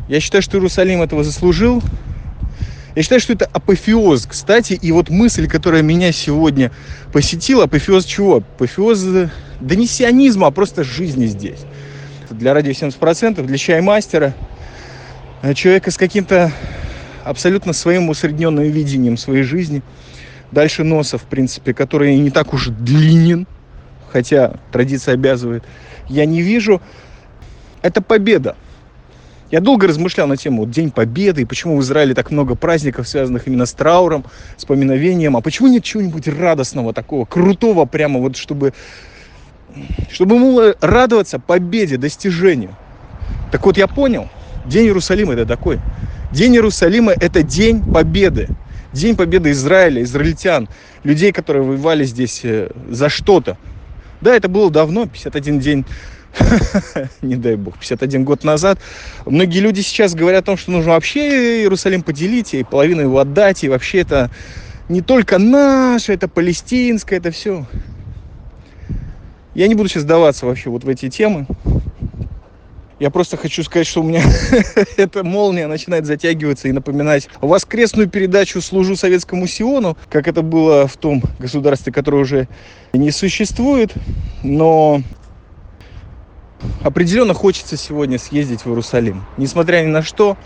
Я 0.08 0.22
считаю, 0.22 0.42
что 0.42 0.58
Иерусалим 0.58 1.02
этого 1.02 1.26
заслужил. 1.26 1.82
Я 2.96 3.04
считаю, 3.04 3.22
что 3.22 3.34
это 3.34 3.46
апофеоз, 3.46 4.26
кстати, 4.26 4.74
и 4.74 4.92
вот 4.92 5.10
мысль, 5.10 5.48
которая 5.48 5.82
меня 5.82 6.12
сегодня 6.12 6.72
посетила, 7.12 7.66
апофеоз 7.66 8.06
чего? 8.06 8.38
Апофеоз, 8.38 9.04
да 9.60 9.76
не 9.76 9.86
сионизма, 9.86 10.48
а 10.48 10.52
просто 10.52 10.84
жизни 10.84 11.26
здесь. 11.26 11.60
Для 12.30 12.54
радио 12.54 12.72
70%, 12.72 13.46
для 13.46 13.58
чаймастера, 13.58 14.34
э, 15.42 15.54
человека 15.54 15.92
с 15.92 15.98
каким-то 15.98 16.52
абсолютно 17.24 17.74
своим 17.74 18.10
усредненным 18.10 18.64
видением 18.64 19.18
своей 19.18 19.44
жизни– 19.44 19.82
дальше 20.52 20.84
носа, 20.84 21.18
в 21.18 21.24
принципе, 21.24 21.74
который 21.74 22.18
не 22.18 22.32
так 22.32 22.54
уж 22.54 22.68
длинен, 22.68 23.48
хотя 24.12 24.56
традиция 24.72 25.14
обязывает, 25.14 25.64
я 26.08 26.26
не 26.26 26.42
вижу. 26.42 26.82
Это 27.82 28.02
победа. 28.02 28.56
Я 29.52 29.60
долго 29.60 29.88
размышлял 29.88 30.28
на 30.28 30.38
тему 30.38 30.66
День 30.66 30.90
Победы 30.90 31.44
и 31.44 31.46
почему 31.46 31.78
в 31.78 31.82
Израиле 31.82 32.16
так 32.16 32.32
много 32.32 32.56
праздников, 32.56 33.08
связанных 33.08 33.48
именно 33.48 33.68
с 33.68 33.74
трауром, 33.74 34.26
с 34.58 34.66
поминовением. 34.66 35.38
А 35.38 35.42
почему 35.42 35.68
нет 35.68 35.84
чего-нибудь 35.84 36.28
радостного 36.28 36.94
такого, 36.94 37.26
крутого 37.26 37.86
прямо, 37.86 38.20
вот 38.20 38.38
чтобы, 38.38 38.74
чтобы 40.12 40.40
было 40.40 40.76
радоваться 40.82 41.38
победе, 41.38 41.98
достижению. 41.98 42.76
Так 43.52 43.66
вот, 43.66 43.78
я 43.78 43.88
понял, 43.88 44.30
День 44.66 44.86
Иерусалима 44.86 45.34
это 45.34 45.46
такой. 45.46 45.80
День 46.32 46.56
Иерусалима– 46.56 47.12
это 47.20 47.44
день 47.44 47.84
победы. 47.84 48.50
День 48.94 49.16
победы 49.16 49.52
Израиля, 49.52 50.02
израильтян, 50.02 50.68
людей, 51.04 51.32
которые 51.32 51.64
воевали 51.64 52.04
здесь 52.04 52.42
э, 52.44 52.72
за 52.90 53.10
что-то. 53.10 53.58
Да, 54.22 54.36
это 54.36 54.48
было 54.48 54.72
давно, 54.72 55.06
51 55.06 55.60
день 55.60 55.86
не 57.22 57.36
дай 57.36 57.56
бог, 57.56 57.78
51 57.80 58.24
год 58.24 58.44
назад. 58.44 58.80
Многие 59.26 59.60
люди 59.60 59.82
сейчас 59.82 60.16
говорят 60.16 60.44
о 60.44 60.46
том, 60.46 60.58
что 60.58 60.72
нужно 60.72 60.92
вообще 60.92 61.62
Иерусалим 61.62 62.02
поделить 62.04 62.54
и 62.54 62.64
половину 62.64 63.02
его 63.02 63.20
отдать, 63.20 63.64
и 63.64 63.70
вообще 63.70 64.00
это 64.00 64.30
не 64.90 65.02
только 65.02 65.38
наше, 65.40 66.14
это 66.14 66.28
палестинское, 66.28 67.20
это 67.20 67.32
все. 67.32 67.66
Я 69.54 69.68
не 69.68 69.76
буду 69.76 69.90
сейчас 69.90 70.04
сдаваться 70.04 70.46
вообще 70.46 70.70
вот 70.70 70.84
в 70.84 70.90
эти 70.90 71.10
темы. 71.10 71.48
Я 73.00 73.10
просто 73.10 73.36
хочу 73.36 73.62
сказать, 73.64 73.88
что 73.88 74.02
у 74.02 74.04
меня 74.04 74.24
эта 74.98 75.24
молния 75.24 75.68
начинает 75.68 76.06
затягиваться 76.06 76.70
и 76.70 76.72
напоминать 76.72 77.28
воскресную 77.42 78.10
передачу 78.10 78.62
«Служу 78.62 78.96
советскому 78.96 79.48
Сиону», 79.48 79.98
как 80.10 80.30
это 80.30 80.42
было 80.42 80.88
в 80.88 80.96
том 80.96 81.22
государстве, 81.38 81.92
которое 81.92 82.20
уже 82.20 82.48
не 82.94 83.12
существует. 83.12 83.94
Но 84.44 85.02
определенно 86.84 87.34
хочется 87.34 87.78
сегодня 87.78 88.20
съездить 88.20 88.62
в 88.62 88.68
Иерусалим. 88.68 89.24
Несмотря 89.38 89.82
ни 89.82 89.88
на 89.88 90.02
что, 90.02 90.38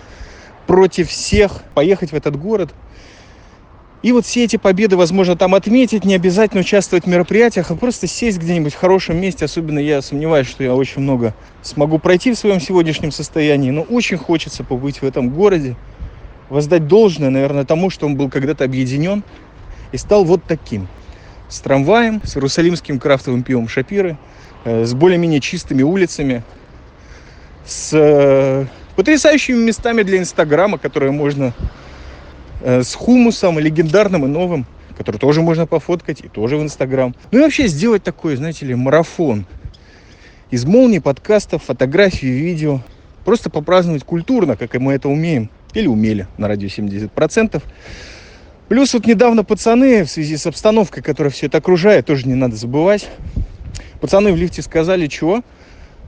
против 0.67 1.09
всех 1.09 1.63
поехать 1.73 2.11
в 2.11 2.15
этот 2.15 2.35
город– 2.35 2.73
и 4.01 4.13
вот 4.13 4.25
все 4.25 4.45
эти 4.45 4.55
победы, 4.55 4.95
возможно, 4.95 5.35
там 5.35 5.53
отметить, 5.53 6.05
не 6.05 6.15
обязательно 6.15 6.61
участвовать 6.61 7.03
в 7.03 7.07
мероприятиях, 7.07 7.69
а 7.69 7.75
просто 7.75 8.07
сесть 8.07 8.37
где-нибудь 8.37 8.73
в 8.73 8.77
хорошем 8.77 9.19
месте. 9.19 9.43
Особенно 9.43 9.77
я 9.77 10.01
сомневаюсь, 10.01 10.47
что 10.47 10.63
я 10.63 10.73
очень 10.73 11.01
много 11.01 11.35
смогу 11.63 11.99
пройти 11.99 12.31
в 12.31 12.37
своем 12.37 12.61
сегодняшнем 12.61 13.11
состоянии. 13.11 13.71
Но 13.71 13.81
очень 13.81 14.15
хочется 14.15 14.63
побыть 14.63 15.01
в 15.01 15.03
этом 15.03 15.29
городе, 15.29 15.75
воздать 16.47 16.87
должное, 16.87 17.29
наверное, 17.29 17.65
тому, 17.65 17.89
что 17.89 18.05
он 18.05 18.15
был 18.15 18.29
когда-то 18.29 18.63
объединен 18.63 19.21
и 19.91 19.97
стал 19.97 20.23
вот 20.23 20.43
таким. 20.47 20.87
С 21.49 21.59
трамваем, 21.59 22.21
с 22.23 22.37
иерусалимским 22.37 22.99
крафтовым 22.99 23.43
пивом 23.43 23.67
Шапиры, 23.67 24.17
с 24.65 24.93
более-менее 24.93 25.39
чистыми 25.39 25.83
улицами, 25.83 26.43
с 27.65 27.91
э, 27.93 28.65
потрясающими 28.95 29.57
местами 29.57 30.03
для 30.03 30.17
Инстаграма, 30.17 30.77
которые 30.77 31.11
можно 31.11 31.53
Э, 32.61 32.83
с 32.83 32.93
хумусом 32.93 33.57
легендарным 33.57 34.25
и 34.25 34.27
новым, 34.27 34.65
который 34.97 35.17
тоже 35.17 35.41
можно 35.41 35.65
пофоткать 35.65 36.21
и 36.21 36.27
тоже 36.27 36.57
в 36.57 36.61
Инстаграм. 36.61 37.15
Ну 37.31 37.39
и 37.39 37.41
вообще 37.41 37.67
сделать 37.67 38.03
такой, 38.03 38.35
знаете 38.35 38.65
ли, 38.65 38.75
марафон 38.75 39.45
из 40.51 40.65
молний, 40.65 40.99
подкастов, 40.99 41.63
фотографий, 41.63 42.29
видео. 42.29 42.81
Просто 43.23 43.49
попраздновать 43.49 44.03
культурно, 44.03 44.57
как 44.57 44.75
и 44.75 44.79
мы 44.79 44.93
это 44.93 45.07
умеем. 45.07 45.49
Или 45.73 45.87
умели 45.87 46.27
на 46.37 46.47
радио 46.47 46.67
70%. 46.67 47.61
Плюс 48.67 48.93
вот 48.93 49.05
недавно 49.05 49.43
пацаны 49.43 50.03
в 50.03 50.09
связи 50.09 50.35
с 50.35 50.45
обстановкой, 50.45 51.01
которая 51.01 51.31
все 51.31 51.45
это 51.45 51.59
окружает, 51.59 52.07
тоже 52.07 52.27
не 52.27 52.35
надо 52.35 52.55
забывать. 52.55 53.07
Пацаны 54.01 54.31
в 54.31 54.37
лифте 54.37 54.61
сказали, 54.61 55.07
чего? 55.07 55.43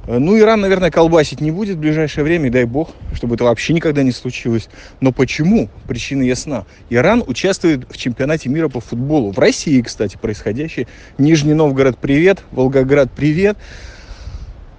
Э, 0.07 0.17
ну, 0.17 0.37
Иран, 0.37 0.61
наверное, 0.61 0.91
колбасить 0.91 1.41
не 1.41 1.51
будет 1.51 1.77
в 1.77 1.79
ближайшее 1.79 2.23
время, 2.23 2.49
дай 2.49 2.65
бог, 2.65 2.91
чтобы 3.13 3.35
это 3.35 3.43
вообще 3.43 3.73
никогда 3.73 4.03
не 4.03 4.11
случилось. 4.11 4.69
Но 4.99 5.11
почему? 5.11 5.69
Причина 5.87 6.23
ясна. 6.23 6.65
Иран 6.89 7.23
участвует 7.25 7.85
в 7.89 7.97
чемпионате 7.97 8.49
мира 8.49 8.69
по 8.69 8.79
футболу. 8.79 9.31
В 9.31 9.39
России, 9.39 9.81
кстати, 9.81 10.17
происходящий. 10.17 10.87
Нижний 11.17 11.53
Новгород, 11.53 11.97
привет. 11.97 12.39
Волгоград, 12.51 13.09
привет. 13.15 13.57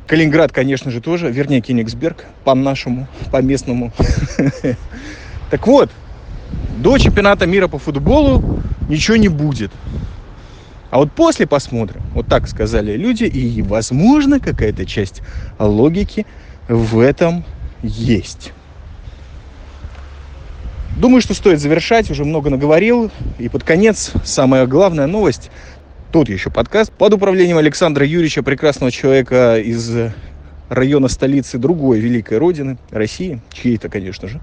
Калининград, 0.07 0.53
конечно 0.53 0.91
же, 0.91 1.01
тоже. 1.01 1.31
Вернее, 1.31 1.61
Кенигсберг, 1.61 2.25
по-нашему, 2.45 3.07
по-местному. 3.31 3.93
Так 5.51 5.67
вот, 5.67 5.91
до 6.79 6.97
чемпионата 6.97 7.45
мира 7.45 7.69
по 7.69 7.79
футболу 7.79 8.63
ничего 8.89 9.19
не 9.19 9.29
будет. 9.29 9.71
А 10.93 10.99
вот 10.99 11.11
после 11.11 11.47
посмотрим, 11.47 12.03
вот 12.13 12.29
так 12.29 12.47
сказали 12.47 12.99
люди, 12.99 13.25
и, 13.25 13.63
возможно, 13.63 14.41
какая-то 14.41 14.85
часть 14.85 15.23
логики 15.59 16.27
в 16.69 16.99
этом 16.99 17.47
есть. 17.83 18.53
Думаю, 20.99 21.23
что 21.23 21.33
стоит 21.33 21.61
завершать, 21.61 22.11
уже 22.11 22.27
много 22.27 22.51
наговорил. 22.51 23.11
И 23.39 23.49
под 23.49 23.65
конец 23.65 24.13
самая 24.23 24.67
главная 24.67 25.07
новость. 25.07 25.51
Тут 26.13 26.29
еще 26.29 26.51
подкаст 26.51 26.93
под 26.93 27.15
управлением 27.15 27.57
Александра 27.57 28.05
Юрьевича, 28.05 28.43
прекрасного 28.43 28.93
человека 28.93 29.59
из 29.59 30.13
района 30.69 31.09
столицы 31.09 31.57
другой 31.57 32.01
великой 32.01 32.37
родины, 32.37 32.77
России, 32.91 33.41
чьей-то, 33.51 33.89
конечно 33.89 34.29
же 34.29 34.43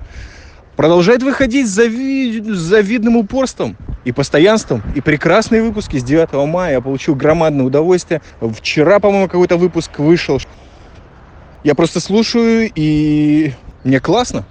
продолжает 0.79 1.24
выходить 1.24 1.67
с, 1.67 1.71
зави... 1.71 2.41
с 2.41 2.57
завидным 2.57 3.17
упорством 3.17 3.75
и 4.05 4.13
постоянством. 4.13 4.81
И 4.95 5.01
прекрасные 5.01 5.62
выпуски 5.62 5.98
с 5.98 6.03
9 6.05 6.31
мая. 6.48 6.75
Я 6.75 6.79
получил 6.79 7.15
громадное 7.15 7.65
удовольствие. 7.65 8.21
Вчера, 8.39 9.01
по-моему, 9.01 9.27
какой-то 9.27 9.57
выпуск 9.57 10.00
вышел. 10.00 10.39
Я 11.65 11.75
просто 11.75 12.00
слушаю, 12.00 12.71
и 12.74 13.51
мне 13.83 14.00
классно. 14.00 14.45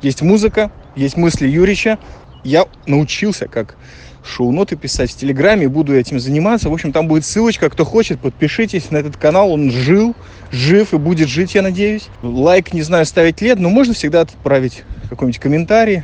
Есть 0.00 0.22
музыка, 0.22 0.72
есть 0.96 1.18
мысли 1.18 1.46
Юрича. 1.46 1.98
Я 2.44 2.64
научился, 2.86 3.46
как 3.46 3.76
шоу-ноты 4.24 4.76
писать 4.76 5.10
в 5.10 5.16
Телеграме, 5.18 5.68
буду 5.68 5.94
этим 5.94 6.18
заниматься. 6.18 6.70
В 6.70 6.72
общем, 6.72 6.92
там 6.92 7.08
будет 7.08 7.26
ссылочка, 7.26 7.68
кто 7.68 7.84
хочет, 7.84 8.20
подпишитесь 8.20 8.90
на 8.90 8.96
этот 8.96 9.18
канал, 9.18 9.52
он 9.52 9.70
жил, 9.70 10.16
жив 10.50 10.94
и 10.94 10.96
будет 10.96 11.28
жить, 11.28 11.54
я 11.54 11.60
надеюсь. 11.60 12.08
Лайк, 12.22 12.72
не 12.72 12.80
знаю, 12.80 13.04
ставить 13.04 13.42
лет, 13.42 13.58
но 13.58 13.68
можно 13.68 13.92
всегда 13.92 14.22
отправить 14.22 14.82
какой-нибудь 15.08 15.40
комментарий, 15.40 16.02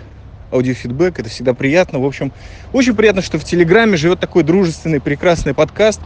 аудиофидбэк, 0.52 1.19
это 1.19 1.28
всегда 1.28 1.54
приятно. 1.54 1.99
В 1.99 2.04
общем, 2.04 2.33
очень 2.73 2.95
приятно, 2.95 3.23
что 3.23 3.38
в 3.38 3.45
Телеграме 3.45 3.97
живет 3.97 4.21
такой 4.21 4.42
дружественный, 4.42 5.00
прекрасный 5.00 5.54
подкаст. 5.54 6.00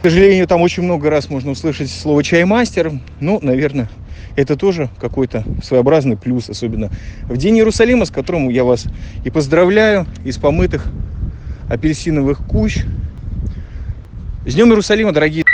К 0.00 0.04
сожалению, 0.04 0.46
там 0.46 0.60
очень 0.62 0.82
много 0.82 1.10
раз 1.10 1.30
можно 1.30 1.50
услышать 1.50 1.90
слово 1.90 2.22
«чаймастер». 2.22 2.92
Ну, 3.20 3.38
наверное, 3.42 3.88
это 4.36 4.56
тоже 4.56 4.90
какой-то 5.00 5.44
своеобразный 5.64 6.16
плюс, 6.16 6.48
особенно 6.50 6.90
в 7.22 7.36
День 7.36 7.56
Иерусалима, 7.56 8.04
с 8.04 8.10
которым 8.10 8.48
я 8.50 8.64
вас 8.64 8.84
и 9.24 9.30
поздравляю 9.30 10.06
из 10.24 10.36
помытых 10.36 10.86
апельсиновых 11.68 12.46
кущ. 12.46 12.84
С 14.44 14.54
Днем 14.54 14.68
Иерусалима, 14.68 15.12
дорогие 15.12 15.44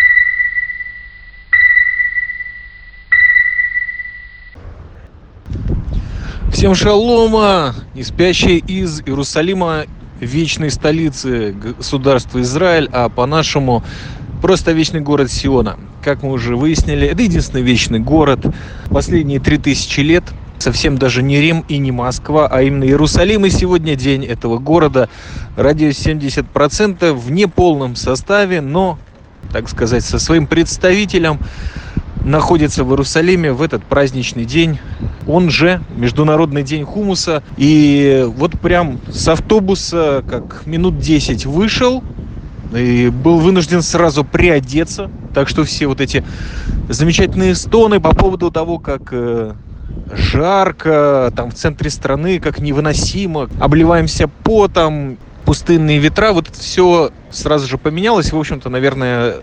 Всем 6.62 6.76
шалома, 6.76 7.74
не 7.92 8.04
спящие 8.04 8.58
из 8.58 9.00
Иерусалима, 9.00 9.86
вечной 10.20 10.70
столицы 10.70 11.50
государства 11.50 12.40
Израиль, 12.40 12.88
а 12.92 13.08
по-нашему 13.08 13.82
просто 14.40 14.70
вечный 14.70 15.00
город 15.00 15.32
Сиона. 15.32 15.76
Как 16.04 16.22
мы 16.22 16.30
уже 16.30 16.54
выяснили, 16.54 17.08
это 17.08 17.20
единственный 17.20 17.62
вечный 17.62 17.98
город. 17.98 18.46
Последние 18.90 19.40
три 19.40 19.58
тысячи 19.58 19.98
лет 20.02 20.22
совсем 20.58 20.98
даже 20.98 21.24
не 21.24 21.40
Рим 21.40 21.64
и 21.66 21.78
не 21.78 21.90
Москва, 21.90 22.46
а 22.46 22.62
именно 22.62 22.84
Иерусалим. 22.84 23.44
И 23.44 23.50
сегодня 23.50 23.96
день 23.96 24.24
этого 24.24 24.58
города. 24.58 25.08
Радиус 25.56 25.96
70% 25.96 27.12
в 27.12 27.32
неполном 27.32 27.96
составе, 27.96 28.60
но, 28.60 29.00
так 29.52 29.68
сказать, 29.68 30.04
со 30.04 30.20
своим 30.20 30.46
представителем 30.46 31.40
находится 32.24 32.84
в 32.84 32.90
Иерусалиме 32.90 33.52
в 33.52 33.62
этот 33.62 33.84
праздничный 33.84 34.44
день. 34.44 34.78
Он 35.26 35.50
же 35.50 35.82
Международный 35.96 36.62
день 36.62 36.84
хумуса. 36.84 37.42
И 37.56 38.24
вот 38.36 38.58
прям 38.60 39.00
с 39.08 39.26
автобуса 39.28 40.24
как 40.28 40.66
минут 40.66 40.98
10 40.98 41.46
вышел, 41.46 42.02
и 42.74 43.08
был 43.08 43.38
вынужден 43.38 43.82
сразу 43.82 44.24
приодеться. 44.24 45.10
Так 45.34 45.48
что 45.48 45.64
все 45.64 45.86
вот 45.86 46.00
эти 46.00 46.24
замечательные 46.88 47.54
стоны 47.54 48.00
по 48.00 48.14
поводу 48.14 48.50
того, 48.50 48.78
как 48.78 49.08
э, 49.10 49.54
жарко, 50.12 51.32
там 51.34 51.50
в 51.50 51.54
центре 51.54 51.90
страны, 51.90 52.40
как 52.40 52.60
невыносимо, 52.60 53.48
обливаемся 53.60 54.28
потом, 54.28 55.18
пустынные 55.44 55.98
ветра, 55.98 56.32
вот 56.32 56.48
это 56.48 56.58
все 56.58 57.10
сразу 57.30 57.66
же 57.66 57.78
поменялось. 57.78 58.32
В 58.32 58.38
общем-то, 58.38 58.68
наверное, 58.68 59.36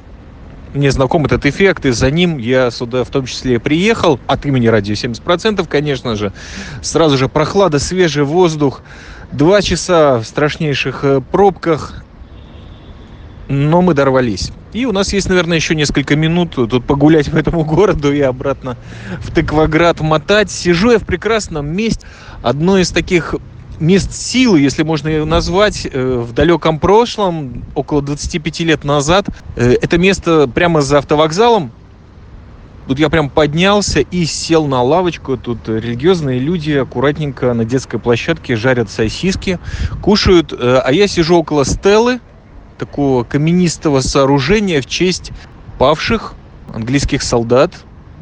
мне 0.73 0.91
знаком 0.91 1.25
этот 1.25 1.45
эффект, 1.45 1.85
и 1.85 1.91
за 1.91 2.11
ним 2.11 2.37
я 2.37 2.71
сюда 2.71 3.03
в 3.03 3.09
том 3.09 3.25
числе 3.25 3.59
приехал, 3.59 4.19
от 4.27 4.45
имени 4.45 4.67
радио 4.67 4.93
70%, 4.93 5.67
конечно 5.67 6.15
же. 6.15 6.31
Сразу 6.81 7.17
же 7.17 7.27
прохлада, 7.27 7.79
свежий 7.79 8.23
воздух, 8.23 8.81
два 9.31 9.61
часа 9.61 10.19
в 10.19 10.25
страшнейших 10.25 11.03
э, 11.03 11.21
пробках, 11.21 12.03
но 13.47 13.81
мы 13.81 13.93
дорвались. 13.93 14.51
И 14.73 14.85
у 14.85 14.91
нас 14.91 15.11
есть, 15.13 15.27
наверное, 15.27 15.57
еще 15.57 15.73
несколько 15.73 16.15
минут 16.15 16.53
тут 16.55 16.85
погулять 16.85 17.31
по 17.31 17.37
этому 17.37 17.65
городу 17.65 18.13
и 18.13 18.21
обратно 18.21 18.77
в 19.19 19.33
Тыкваград 19.33 19.99
мотать. 20.01 20.51
Сижу 20.51 20.91
я 20.91 20.99
в 20.99 21.05
прекрасном 21.05 21.67
месте. 21.67 22.05
Одно 22.43 22.77
из 22.77 22.91
таких 22.91 23.33
мест 23.79 24.13
силы, 24.13 24.59
если 24.59 24.83
можно 24.83 25.07
ее 25.07 25.25
назвать, 25.25 25.87
э, 25.91 26.19
в 26.19 26.33
далеком 26.33 26.79
прошлом, 26.79 27.63
около 27.75 28.01
25 28.01 28.59
лет 28.61 28.83
назад. 28.83 29.25
Э, 29.55 29.73
это 29.81 29.97
место 29.97 30.47
прямо 30.47 30.81
за 30.81 30.99
автовокзалом. 30.99 31.71
Тут 32.87 32.97
я 32.99 33.09
прям 33.09 33.29
поднялся 33.29 33.99
и 33.99 34.25
сел 34.25 34.65
на 34.65 34.81
лавочку. 34.81 35.37
Тут 35.37 35.69
религиозные 35.69 36.39
люди 36.39 36.71
аккуратненько 36.71 37.53
на 37.53 37.63
детской 37.63 37.99
площадке 37.99 38.55
жарят 38.55 38.89
сосиски, 38.89 39.59
кушают. 40.01 40.53
Э, 40.53 40.81
а 40.83 40.91
я 40.91 41.07
сижу 41.07 41.37
около 41.37 41.65
стелы, 41.65 42.19
такого 42.77 43.23
каменистого 43.23 43.99
сооружения 43.99 44.81
в 44.81 44.85
честь 44.85 45.31
павших 45.77 46.33
английских 46.73 47.23
солдат, 47.23 47.73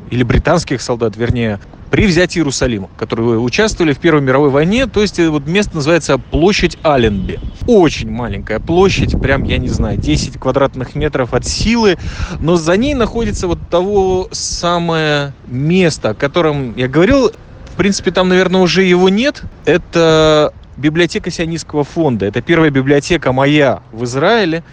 или 0.10 0.24
британских 0.24 0.82
солдат, 0.82 1.18
вернее, 1.18 1.60
при 1.90 2.06
взятии 2.06 2.40
Иерусалима, 2.40 2.90
которые 2.98 3.40
участвовали 3.40 3.94
в 3.94 4.00
Первой 4.00 4.22
мировой 4.22 4.50
войне. 4.50 4.88
То 4.88 5.02
есть 5.02 5.20
вот 5.20 5.48
место 5.48 5.76
называется 5.76 6.18
площадь 6.18 6.78
Аленби. 6.84 7.40
Очень 7.66 8.12
маленькая 8.12 8.60
площадь, 8.60 9.20
прям, 9.20 9.44
я 9.44 9.58
не 9.58 9.70
знаю, 9.70 9.98
10 9.98 10.40
квадратных 10.40 10.96
метров 10.96 11.34
от 11.34 11.46
силы, 11.46 11.98
но 12.40 12.56
за 12.56 12.78
ней 12.78 12.94
находится 12.94 13.48
вот 13.48 13.60
того 13.70 14.28
самое 14.32 15.34
место, 15.48 16.10
о 16.10 16.14
котором 16.14 16.76
я 16.76 16.88
говорил. 16.88 17.32
В 17.74 17.78
принципе, 17.78 18.12
там, 18.12 18.30
наверное, 18.30 18.62
уже 18.62 18.84
его 18.84 19.10
нет. 19.10 19.44
Это 19.66 20.54
библиотека 20.78 21.30
Сионистского 21.32 21.84
фонда. 21.84 22.26
Это 22.26 22.42
первая 22.42 22.70
библиотека 22.70 23.32
моя 23.32 23.82
в 23.92 24.04
Израиле 24.04 24.64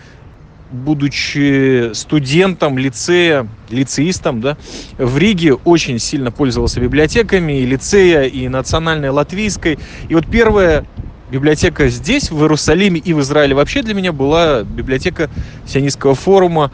будучи 0.70 1.92
студентом 1.94 2.78
лицея, 2.78 3.46
лицеистом, 3.70 4.40
да, 4.40 4.56
в 4.98 5.18
Риге 5.18 5.54
очень 5.54 5.98
сильно 5.98 6.30
пользовался 6.30 6.80
библиотеками 6.80 7.60
и 7.60 7.66
лицея, 7.66 8.22
и 8.22 8.48
национальной 8.48 9.10
латвийской. 9.10 9.78
И 10.08 10.14
вот 10.14 10.26
первая 10.26 10.84
библиотека 11.30 11.88
здесь, 11.88 12.30
в 12.30 12.40
Иерусалиме 12.40 13.00
и 13.00 13.12
в 13.12 13.20
Израиле 13.20 13.54
вообще 13.54 13.82
для 13.82 13.94
меня 13.94 14.12
была 14.12 14.62
библиотека 14.62 15.30
Сионистского 15.66 16.14
форума 16.14 16.72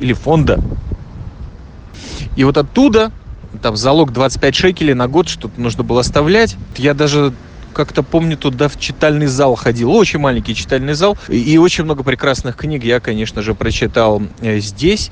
или 0.00 0.12
фонда. 0.12 0.60
И 2.36 2.44
вот 2.44 2.56
оттуда, 2.56 3.12
там 3.62 3.76
залог 3.76 4.12
25 4.12 4.54
шекелей 4.54 4.94
на 4.94 5.08
год 5.08 5.28
что-то 5.28 5.60
нужно 5.60 5.84
было 5.84 6.00
оставлять. 6.00 6.56
Я 6.76 6.94
даже 6.94 7.32
как-то 7.74 8.02
помню, 8.02 8.38
туда 8.38 8.68
в 8.68 8.80
читальный 8.80 9.26
зал 9.26 9.54
ходил. 9.54 9.92
Очень 9.92 10.20
маленький 10.20 10.54
читальный 10.54 10.94
зал. 10.94 11.18
И 11.28 11.58
очень 11.58 11.84
много 11.84 12.02
прекрасных 12.02 12.56
книг 12.56 12.84
я, 12.84 13.00
конечно 13.00 13.42
же, 13.42 13.54
прочитал 13.54 14.22
э, 14.40 14.58
здесь. 14.60 15.10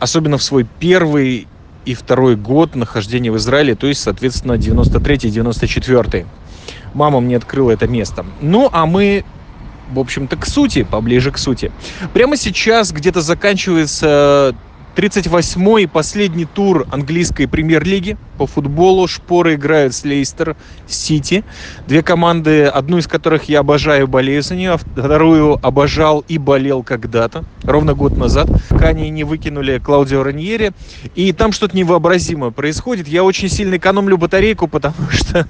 Особенно 0.00 0.38
в 0.38 0.42
свой 0.42 0.66
первый 0.80 1.46
и 1.84 1.94
второй 1.94 2.36
год 2.36 2.74
нахождения 2.74 3.30
в 3.30 3.36
Израиле, 3.36 3.74
то 3.74 3.86
есть, 3.86 4.02
соответственно, 4.02 4.54
93-94. 4.54 6.26
Мама 6.94 7.20
мне 7.20 7.36
открыла 7.36 7.70
это 7.70 7.86
место. 7.86 8.26
Ну, 8.40 8.68
а 8.72 8.86
мы 8.86 9.24
в 9.90 9.98
общем-то, 9.98 10.36
к 10.36 10.46
сути, 10.46 10.84
поближе 10.84 11.32
к 11.32 11.38
сути. 11.38 11.72
Прямо 12.14 12.36
сейчас 12.36 12.92
где-то 12.92 13.22
заканчивается 13.22 14.54
38-й 14.96 15.86
последний 15.86 16.44
тур 16.44 16.86
английской 16.90 17.46
премьер-лиги 17.46 18.16
по 18.38 18.46
футболу. 18.46 19.06
Шпоры 19.06 19.54
играют 19.54 19.94
с 19.94 20.04
Лейстер 20.04 20.56
Сити. 20.88 21.44
Две 21.86 22.02
команды, 22.02 22.64
одну 22.64 22.98
из 22.98 23.06
которых 23.06 23.44
я 23.48 23.60
обожаю, 23.60 24.08
болею 24.08 24.42
за 24.42 24.56
нее, 24.56 24.72
а 24.72 24.76
вторую 24.78 25.58
обожал 25.64 26.24
и 26.26 26.38
болел 26.38 26.82
когда-то, 26.82 27.44
ровно 27.62 27.94
год 27.94 28.16
назад, 28.16 28.48
пока 28.68 28.88
они 28.88 29.10
не 29.10 29.24
выкинули 29.24 29.78
Клаудио 29.78 30.22
Раньери. 30.22 30.72
И 31.14 31.32
там 31.32 31.52
что-то 31.52 31.76
невообразимое 31.76 32.50
происходит. 32.50 33.06
Я 33.06 33.22
очень 33.22 33.48
сильно 33.48 33.76
экономлю 33.76 34.16
батарейку, 34.18 34.66
потому 34.66 34.94
что, 35.10 35.46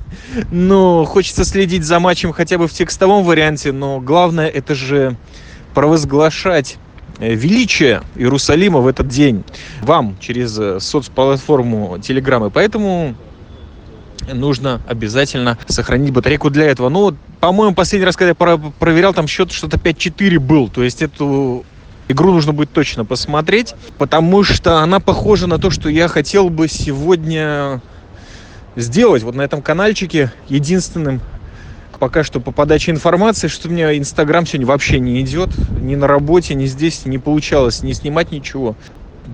ну, 0.50 1.04
хочется 1.06 1.44
следить 1.44 1.84
за 1.84 1.98
матчем 1.98 2.32
хотя 2.32 2.58
бы 2.58 2.68
в 2.68 2.72
текстовом 2.72 3.24
варианте, 3.24 3.72
но 3.72 4.00
главное 4.00 4.48
это 4.48 4.74
же 4.74 5.16
провозглашать 5.74 6.76
величие 7.20 8.02
Иерусалима 8.16 8.80
в 8.80 8.86
этот 8.86 9.08
день 9.08 9.44
вам 9.82 10.16
через 10.20 10.58
э, 10.58 10.80
соцплатформу 10.80 11.98
Телеграм. 12.02 12.50
поэтому 12.50 13.14
нужно 14.32 14.80
обязательно 14.86 15.58
сохранить 15.68 16.12
батарейку 16.12 16.50
для 16.50 16.66
этого. 16.66 16.88
Ну, 16.88 17.14
по-моему, 17.40 17.74
последний 17.74 18.06
раз, 18.06 18.16
когда 18.16 18.30
я 18.30 18.58
проверял, 18.78 19.14
там 19.14 19.26
счет 19.26 19.50
что-то 19.52 19.76
5-4 19.76 20.38
был. 20.38 20.68
То 20.68 20.82
есть 20.82 21.02
эту 21.02 21.64
игру 22.08 22.32
нужно 22.32 22.52
будет 22.52 22.72
точно 22.72 23.04
посмотреть, 23.04 23.74
потому 23.98 24.42
что 24.44 24.78
она 24.78 25.00
похожа 25.00 25.46
на 25.46 25.58
то, 25.58 25.70
что 25.70 25.88
я 25.88 26.08
хотел 26.08 26.50
бы 26.50 26.68
сегодня 26.68 27.80
сделать 28.76 29.22
вот 29.22 29.34
на 29.34 29.42
этом 29.42 29.62
каналчике 29.62 30.32
единственным 30.48 31.20
пока 32.00 32.24
что 32.24 32.40
по 32.40 32.50
подаче 32.50 32.90
информации, 32.90 33.46
что 33.46 33.68
у 33.68 33.70
меня 33.70 33.96
Инстаграм 33.96 34.44
сегодня 34.46 34.66
вообще 34.66 34.98
не 34.98 35.20
идет. 35.20 35.50
Ни 35.80 35.94
на 35.94 36.08
работе, 36.08 36.54
ни 36.54 36.66
здесь 36.66 37.04
не 37.04 37.18
получалось 37.18 37.82
не 37.82 37.92
снимать 37.92 38.32
ничего. 38.32 38.74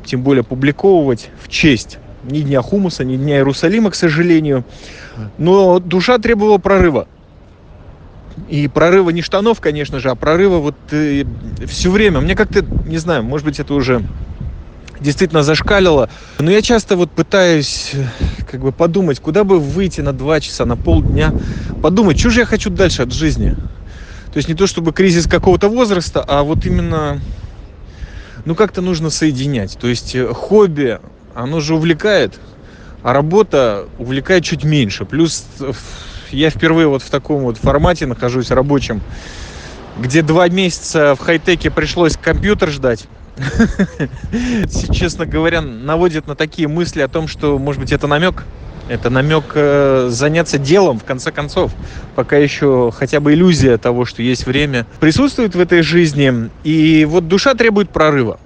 Тем 0.04 0.22
более 0.22 0.42
публиковывать 0.42 1.30
в 1.42 1.48
честь 1.48 1.98
ни 2.24 2.40
Дня 2.40 2.60
Хумуса, 2.60 3.04
ни 3.04 3.16
Дня 3.16 3.36
Иерусалима, 3.36 3.90
к 3.90 3.94
сожалению. 3.94 4.64
Но 5.38 5.78
душа 5.78 6.18
требовала 6.18 6.58
прорыва. 6.58 7.06
И 8.48 8.68
прорыва 8.68 9.10
не 9.10 9.22
штанов, 9.22 9.60
конечно 9.60 10.00
же, 10.00 10.10
а 10.10 10.14
прорыва 10.14 10.58
вот 10.58 10.74
э, 10.90 11.24
все 11.66 11.90
время. 11.90 12.20
Мне 12.20 12.34
как-то, 12.34 12.62
не 12.84 12.98
знаю, 12.98 13.22
может 13.22 13.46
быть, 13.46 13.60
это 13.60 13.72
уже 13.72 14.02
действительно 15.00 15.42
зашкалило. 15.42 16.08
Но 16.38 16.50
я 16.50 16.62
часто 16.62 16.96
вот 16.96 17.10
пытаюсь 17.10 17.92
как 18.50 18.60
бы 18.60 18.72
подумать, 18.72 19.20
куда 19.20 19.44
бы 19.44 19.58
выйти 19.58 20.00
на 20.00 20.12
два 20.12 20.40
часа, 20.40 20.64
на 20.64 20.76
полдня, 20.76 21.32
подумать, 21.82 22.18
что 22.18 22.30
же 22.30 22.40
я 22.40 22.46
хочу 22.46 22.70
дальше 22.70 23.02
от 23.02 23.12
жизни. 23.12 23.56
То 24.32 24.38
есть 24.38 24.48
не 24.48 24.54
то 24.54 24.66
чтобы 24.66 24.92
кризис 24.92 25.26
какого-то 25.26 25.68
возраста, 25.68 26.24
а 26.26 26.42
вот 26.42 26.66
именно, 26.66 27.20
ну 28.44 28.54
как-то 28.54 28.82
нужно 28.82 29.10
соединять. 29.10 29.78
То 29.78 29.88
есть 29.88 30.14
э, 30.14 30.26
хобби, 30.32 30.98
оно 31.34 31.60
же 31.60 31.74
увлекает, 31.74 32.38
а 33.02 33.12
работа 33.12 33.86
увлекает 33.98 34.44
чуть 34.44 34.64
меньше. 34.64 35.04
Плюс 35.06 35.46
э, 35.60 35.72
я 36.30 36.50
впервые 36.50 36.86
вот 36.88 37.02
в 37.02 37.08
таком 37.08 37.44
вот 37.44 37.56
формате 37.56 38.06
нахожусь 38.06 38.50
рабочем, 38.50 39.00
где 39.98 40.20
два 40.20 40.48
месяца 40.48 41.14
в 41.14 41.20
хай-теке 41.20 41.70
пришлось 41.70 42.16
компьютер 42.16 42.70
ждать 42.70 43.06
честно 44.92 45.26
говоря, 45.26 45.60
наводит 45.60 46.26
на 46.26 46.34
такие 46.34 46.68
мысли 46.68 47.00
о 47.00 47.08
том, 47.08 47.28
что, 47.28 47.58
может 47.58 47.80
быть, 47.80 47.92
это 47.92 48.06
намек. 48.06 48.44
Это 48.88 49.10
намек 49.10 49.44
э, 49.54 50.06
заняться 50.10 50.58
делом, 50.58 51.00
в 51.00 51.04
конце 51.04 51.32
концов, 51.32 51.72
пока 52.14 52.36
еще 52.36 52.92
хотя 52.94 53.18
бы 53.18 53.34
иллюзия 53.34 53.78
того, 53.78 54.04
что 54.04 54.22
есть 54.22 54.46
время, 54.46 54.86
присутствует 55.00 55.56
в 55.56 55.60
этой 55.60 55.82
жизни. 55.82 56.50
И 56.62 57.04
вот 57.04 57.26
душа 57.26 57.54
требует 57.54 57.90
прорыва 57.90 58.38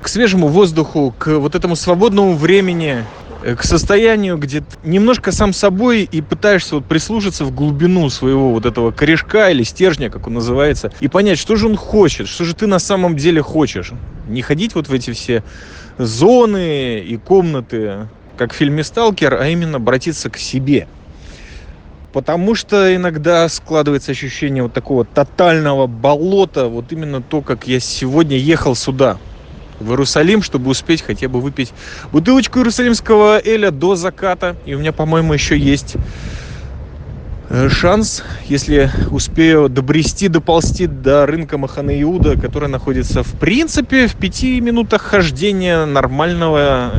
к 0.00 0.08
свежему 0.08 0.48
воздуху, 0.48 1.14
к 1.18 1.38
вот 1.38 1.54
этому 1.54 1.76
свободному 1.76 2.34
времени, 2.34 3.04
к 3.42 3.62
состоянию, 3.62 4.36
где 4.36 4.60
ты 4.60 4.76
немножко 4.84 5.32
сам 5.32 5.52
собой 5.52 6.02
и 6.10 6.20
пытаешься 6.20 6.76
вот 6.76 6.86
прислушаться 6.86 7.44
в 7.44 7.54
глубину 7.54 8.10
своего 8.10 8.52
вот 8.52 8.66
этого 8.66 8.90
корешка 8.90 9.50
или 9.50 9.62
стержня, 9.62 10.10
как 10.10 10.26
он 10.26 10.34
называется, 10.34 10.92
и 11.00 11.08
понять, 11.08 11.38
что 11.38 11.56
же 11.56 11.66
он 11.66 11.76
хочет, 11.76 12.28
что 12.28 12.44
же 12.44 12.54
ты 12.54 12.66
на 12.66 12.78
самом 12.78 13.16
деле 13.16 13.42
хочешь. 13.42 13.92
Не 14.28 14.42
ходить 14.42 14.74
вот 14.74 14.88
в 14.88 14.92
эти 14.92 15.12
все 15.12 15.42
зоны 15.98 17.00
и 17.00 17.16
комнаты, 17.16 18.08
как 18.36 18.52
в 18.52 18.56
фильме 18.56 18.84
«Сталкер», 18.84 19.34
а 19.34 19.48
именно 19.48 19.76
обратиться 19.76 20.30
к 20.30 20.36
себе. 20.36 20.86
Потому 22.12 22.54
что 22.54 22.94
иногда 22.94 23.48
складывается 23.48 24.12
ощущение 24.12 24.62
вот 24.62 24.72
такого 24.72 25.04
тотального 25.04 25.86
болота, 25.86 26.66
вот 26.66 26.92
именно 26.92 27.22
то, 27.22 27.40
как 27.40 27.68
я 27.68 27.80
сегодня 27.80 28.36
ехал 28.36 28.74
сюда– 28.74 29.18
в 29.80 29.90
Иерусалим, 29.90 30.42
чтобы 30.42 30.70
успеть 30.70 31.02
хотя 31.02 31.28
бы 31.28 31.40
выпить 31.40 31.72
бутылочку 32.12 32.58
иерусалимского 32.58 33.40
эля 33.44 33.70
до 33.70 33.96
заката. 33.96 34.56
И 34.66 34.74
у 34.74 34.78
меня, 34.78 34.92
по-моему, 34.92 35.32
еще 35.32 35.58
есть 35.58 35.96
э, 37.48 37.68
шанс, 37.68 38.22
если 38.46 38.90
успею 39.10 39.68
добрести, 39.68 40.28
доползти 40.28 40.86
до 40.86 41.26
рынка 41.26 41.58
Махана 41.58 42.00
Иуда, 42.02 42.38
который 42.38 42.68
находится, 42.68 43.22
в 43.22 43.32
принципе, 43.32 44.06
в 44.06 44.14
пяти 44.14 44.60
минутах 44.60 45.02
хождения 45.02 45.84
нормального 45.86 46.92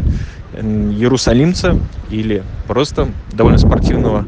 иерусалимца 0.54 1.80
или 2.10 2.44
просто 2.67 3.08
довольно 3.32 3.58
спортивного 3.58 4.26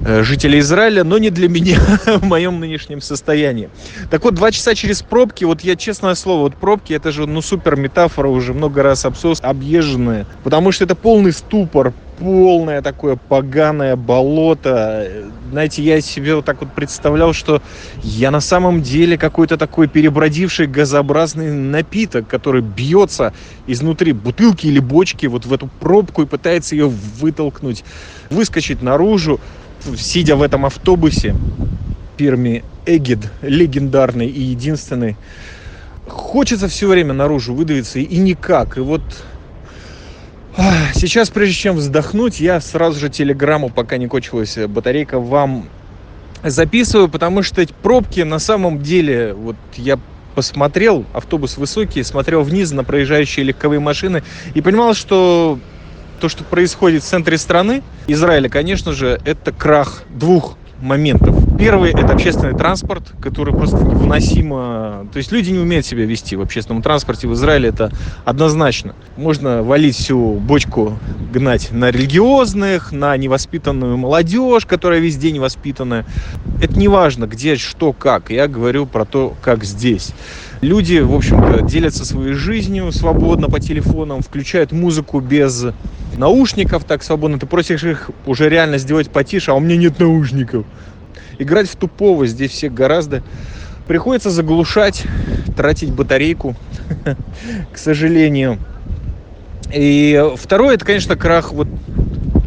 жителей 0.00 0.60
Израиля, 0.60 1.04
но 1.04 1.18
не 1.18 1.30
для 1.30 1.48
меня 1.48 1.78
в 2.06 2.24
моем 2.24 2.60
нынешнем 2.60 3.00
состоянии. 3.00 3.70
Так 4.10 4.24
вот, 4.24 4.34
два 4.34 4.50
часа 4.50 4.74
через 4.74 5.02
пробки, 5.02 5.44
вот 5.44 5.62
я 5.62 5.76
честное 5.76 6.14
слово, 6.14 6.42
вот 6.42 6.56
пробки, 6.56 6.92
это 6.92 7.12
же, 7.12 7.26
ну, 7.26 7.42
супер 7.42 7.76
метафора, 7.76 8.28
уже 8.28 8.54
много 8.54 8.82
раз 8.82 9.04
обсос, 9.04 9.40
объезженная, 9.42 10.26
потому 10.42 10.72
что 10.72 10.84
это 10.84 10.94
полный 10.94 11.32
ступор, 11.32 11.92
полное 12.20 12.82
такое 12.82 13.16
поганое 13.16 13.96
болото. 13.96 15.10
Знаете, 15.50 15.82
я 15.82 16.00
себе 16.00 16.36
вот 16.36 16.44
так 16.44 16.60
вот 16.60 16.72
представлял, 16.72 17.32
что 17.32 17.62
я 18.02 18.30
на 18.30 18.40
самом 18.40 18.82
деле 18.82 19.16
какой-то 19.18 19.56
такой 19.56 19.88
перебродивший 19.88 20.66
газообразный 20.66 21.50
напиток, 21.50 22.28
который 22.28 22.60
бьется 22.60 23.32
изнутри 23.66 24.12
бутылки 24.12 24.66
или 24.66 24.78
бочки 24.78 25.26
вот 25.26 25.46
в 25.46 25.52
эту 25.52 25.68
пробку 25.80 26.22
и 26.22 26.26
пытается 26.26 26.74
ее 26.74 26.88
вытолкнуть, 26.88 27.84
выскочить 28.28 28.82
наружу 28.82 29.40
сидя 29.96 30.36
в 30.36 30.42
этом 30.42 30.66
автобусе 30.66 31.36
фирме 32.16 32.64
Эгид, 32.86 33.30
легендарный 33.42 34.26
и 34.26 34.40
единственный, 34.40 35.16
хочется 36.06 36.68
все 36.68 36.88
время 36.88 37.14
наружу 37.14 37.54
выдавиться 37.54 37.98
и 37.98 38.16
никак. 38.18 38.76
И 38.76 38.80
вот 38.80 39.02
Сейчас, 40.94 41.30
прежде 41.30 41.54
чем 41.54 41.76
вздохнуть, 41.76 42.40
я 42.40 42.60
сразу 42.60 42.98
же 42.98 43.08
телеграмму, 43.08 43.70
пока 43.70 43.96
не 43.96 44.08
кончилась 44.08 44.58
батарейка, 44.68 45.18
вам 45.18 45.70
записываю, 46.42 47.08
потому 47.08 47.42
что 47.42 47.64
пробки 47.82 48.20
на 48.20 48.38
самом 48.38 48.82
деле, 48.82 49.32
вот 49.34 49.56
я 49.76 49.98
посмотрел, 50.34 51.04
автобус 51.12 51.56
высокий, 51.56 52.02
смотрел 52.02 52.42
вниз 52.42 52.72
на 52.72 52.84
проезжающие 52.84 53.44
легковые 53.44 53.80
машины 53.80 54.22
и 54.54 54.60
понимал, 54.60 54.94
что 54.94 55.58
то, 56.20 56.28
что 56.28 56.44
происходит 56.44 57.02
в 57.02 57.06
центре 57.06 57.38
страны, 57.38 57.82
Израиля, 58.06 58.48
конечно 58.48 58.92
же, 58.92 59.20
это 59.24 59.52
крах 59.52 60.02
двух 60.10 60.56
моментов. 60.80 61.36
Первый– 61.58 61.90
это 61.92 62.12
общественный 62.14 62.56
транспорт, 62.56 63.12
который 63.20 63.54
просто 63.54 63.76
невыносимо... 63.78 65.06
То 65.12 65.18
есть 65.18 65.30
люди 65.30 65.50
не 65.50 65.58
умеют 65.58 65.84
себя 65.84 66.06
вести 66.06 66.36
в 66.36 66.40
общественном 66.40 66.82
транспорте. 66.82 67.28
В 67.28 67.34
Израиле 67.34 67.68
это 67.68 67.92
однозначно. 68.24 68.94
Можно 69.16 69.62
валить 69.62 69.96
всю 69.96 70.34
бочку, 70.34 70.98
гнать 71.32 71.70
на 71.70 71.90
религиозных, 71.90 72.92
на 72.92 73.14
невоспитанную 73.16 73.98
молодежь, 73.98 74.64
которая 74.64 75.00
везде 75.00 75.32
невоспитанная. 75.32 76.06
Это 76.62 76.78
не 76.78 76.88
важно, 76.88 77.26
где, 77.26 77.56
что, 77.56 77.92
как. 77.92 78.30
Я 78.30 78.48
говорю 78.48 78.86
про 78.86 79.04
то, 79.04 79.34
как 79.42 79.64
здесь. 79.64 80.12
Люди, 80.60 80.98
в 80.98 81.14
общем-то, 81.14 81.62
делятся 81.62 82.04
своей 82.04 82.34
жизнью 82.34 82.92
свободно 82.92 83.48
по 83.48 83.60
телефонам, 83.60 84.20
включают 84.20 84.72
музыку 84.72 85.20
без 85.20 85.64
наушников 86.18 86.84
так 86.84 87.02
свободно. 87.02 87.38
Ты 87.38 87.46
просишь 87.46 87.82
их 87.82 88.10
уже 88.26 88.50
реально 88.50 88.76
сделать 88.76 89.10
потише, 89.10 89.52
а 89.52 89.54
у 89.54 89.60
меня 89.60 89.76
нет 89.78 89.98
наушников. 89.98 90.66
Играть 91.38 91.70
в 91.70 91.76
тупого 91.76 92.26
здесь 92.26 92.50
всех 92.50 92.74
гораздо. 92.74 93.22
Приходится 93.88 94.28
заглушать, 94.28 95.04
тратить 95.56 95.92
батарейку, 95.92 96.54
к 97.72 97.78
сожалению. 97.78 98.58
И 99.72 100.22
второе, 100.36 100.74
это, 100.74 100.84
конечно, 100.84 101.16
крах 101.16 101.54
вот 101.54 101.68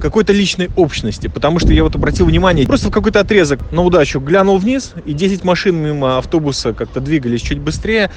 какой-то 0.04 0.34
личной 0.34 0.70
общности, 0.76 1.28
потому 1.28 1.60
что 1.60 1.72
я 1.72 1.82
вот 1.82 1.96
обратил 1.96 2.26
внимание, 2.26 2.68
просто 2.68 2.90
в 2.90 2.92
какой-то 2.92 3.22
отрезок 3.22 3.72
на 3.72 3.84
удачу 3.84 4.20
глянул 4.20 4.58
вниз, 4.58 4.92
и 5.06 5.14
10 5.14 5.46
машин 5.46 5.78
мимо 5.78 6.18
автобуса 6.18 6.74
как-то 6.74 7.00
двигались 7.00 7.42
чуть 7.42 7.60
быстрее, 7.60 8.12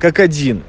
как 0.00 0.18
один 0.18 0.64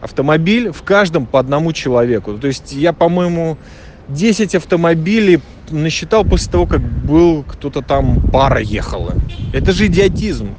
автомобиль 0.00 0.70
в 0.70 0.82
каждом 0.82 1.26
по 1.26 1.40
одному 1.40 1.72
человеку. 1.72 2.38
То 2.38 2.46
есть 2.46 2.72
я, 2.72 2.92
по-моему, 2.92 3.58
10 4.06 4.54
автомобилей 4.54 5.40
насчитал 5.70 6.24
после 6.24 6.52
того, 6.52 6.66
как 6.66 6.80
был 6.80 7.42
кто-то 7.42 7.82
там, 7.82 8.22
пара 8.30 8.60
ехала. 8.60 9.14
Это 9.52 9.72
же 9.72 9.86
идиотизм. 9.86 10.54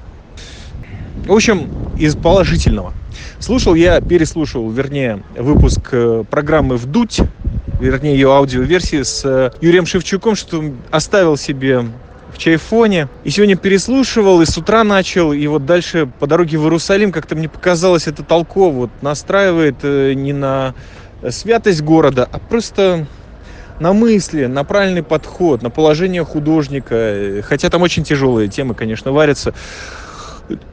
В 1.26 1.32
общем, 1.32 1.70
из 1.98 2.18
положительного. 2.18 2.94
Слушал 3.40 3.74
я, 3.74 4.02
переслушал, 4.02 4.70
вернее, 4.70 5.24
выпуск 5.38 5.80
э, 5.94 6.26
программы 6.30 6.76
«Вдуть», 6.76 7.22
вернее, 7.80 8.14
ее 8.14 8.34
аудиоверсии 8.34 9.02
с 9.02 9.24
э, 9.24 9.52
Юрием 9.62 9.86
Шевчуком, 9.86 10.36
что 10.36 10.62
оставил 10.92 11.38
себе 11.38 11.86
в 12.34 12.38
чайфоне. 12.38 13.08
И 13.24 13.30
сегодня 13.30 13.56
переслушивал, 13.56 14.42
и 14.42 14.46
с 14.46 14.58
утра 14.58 14.84
начал, 14.84 15.32
и 15.32 15.48
вот 15.48 15.66
дальше 15.66 16.10
по 16.20 16.28
дороге 16.28 16.58
в 16.58 16.64
Иерусалим 16.64 17.14
как-то 17.14 17.38
мне 17.38 17.48
показалось 17.48 18.08
это 18.08 18.24
толково. 18.24 18.74
Вот 18.74 18.90
настраивает 19.02 19.78
э, 19.84 20.14
не 20.16 20.34
на 20.34 20.76
святость 21.30 21.82
города, 21.82 22.28
а 22.30 22.40
просто 22.40 23.08
на 23.80 23.94
мысли, 23.94 24.48
на 24.48 24.66
правильный 24.66 25.04
подход, 25.04 25.62
на 25.62 25.70
положение 25.70 26.26
художника. 26.26 27.42
Хотя 27.44 27.70
там 27.70 27.82
очень 27.84 28.04
тяжелые 28.04 28.50
темы, 28.50 28.76
конечно, 28.76 29.14
варятся. 29.14 29.54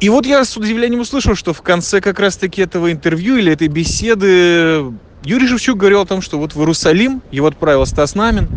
И 0.00 0.08
вот 0.08 0.26
я 0.26 0.44
с 0.44 0.56
удивлением 0.56 1.00
услышал, 1.00 1.34
что 1.34 1.52
в 1.52 1.62
конце 1.62 2.00
как 2.00 2.18
раз-таки 2.18 2.62
этого 2.62 2.92
интервью 2.92 3.36
или 3.36 3.52
этой 3.52 3.68
беседы 3.68 4.92
Юрий 5.24 5.48
Шевчук 5.48 5.78
говорил 5.78 6.02
о 6.02 6.06
том, 6.06 6.22
что 6.22 6.38
вот 6.38 6.54
в 6.54 6.58
Иерусалим 6.60 7.22
его 7.30 7.46
отправил 7.46 7.84
Стас 7.86 8.14
Намин 8.14 8.48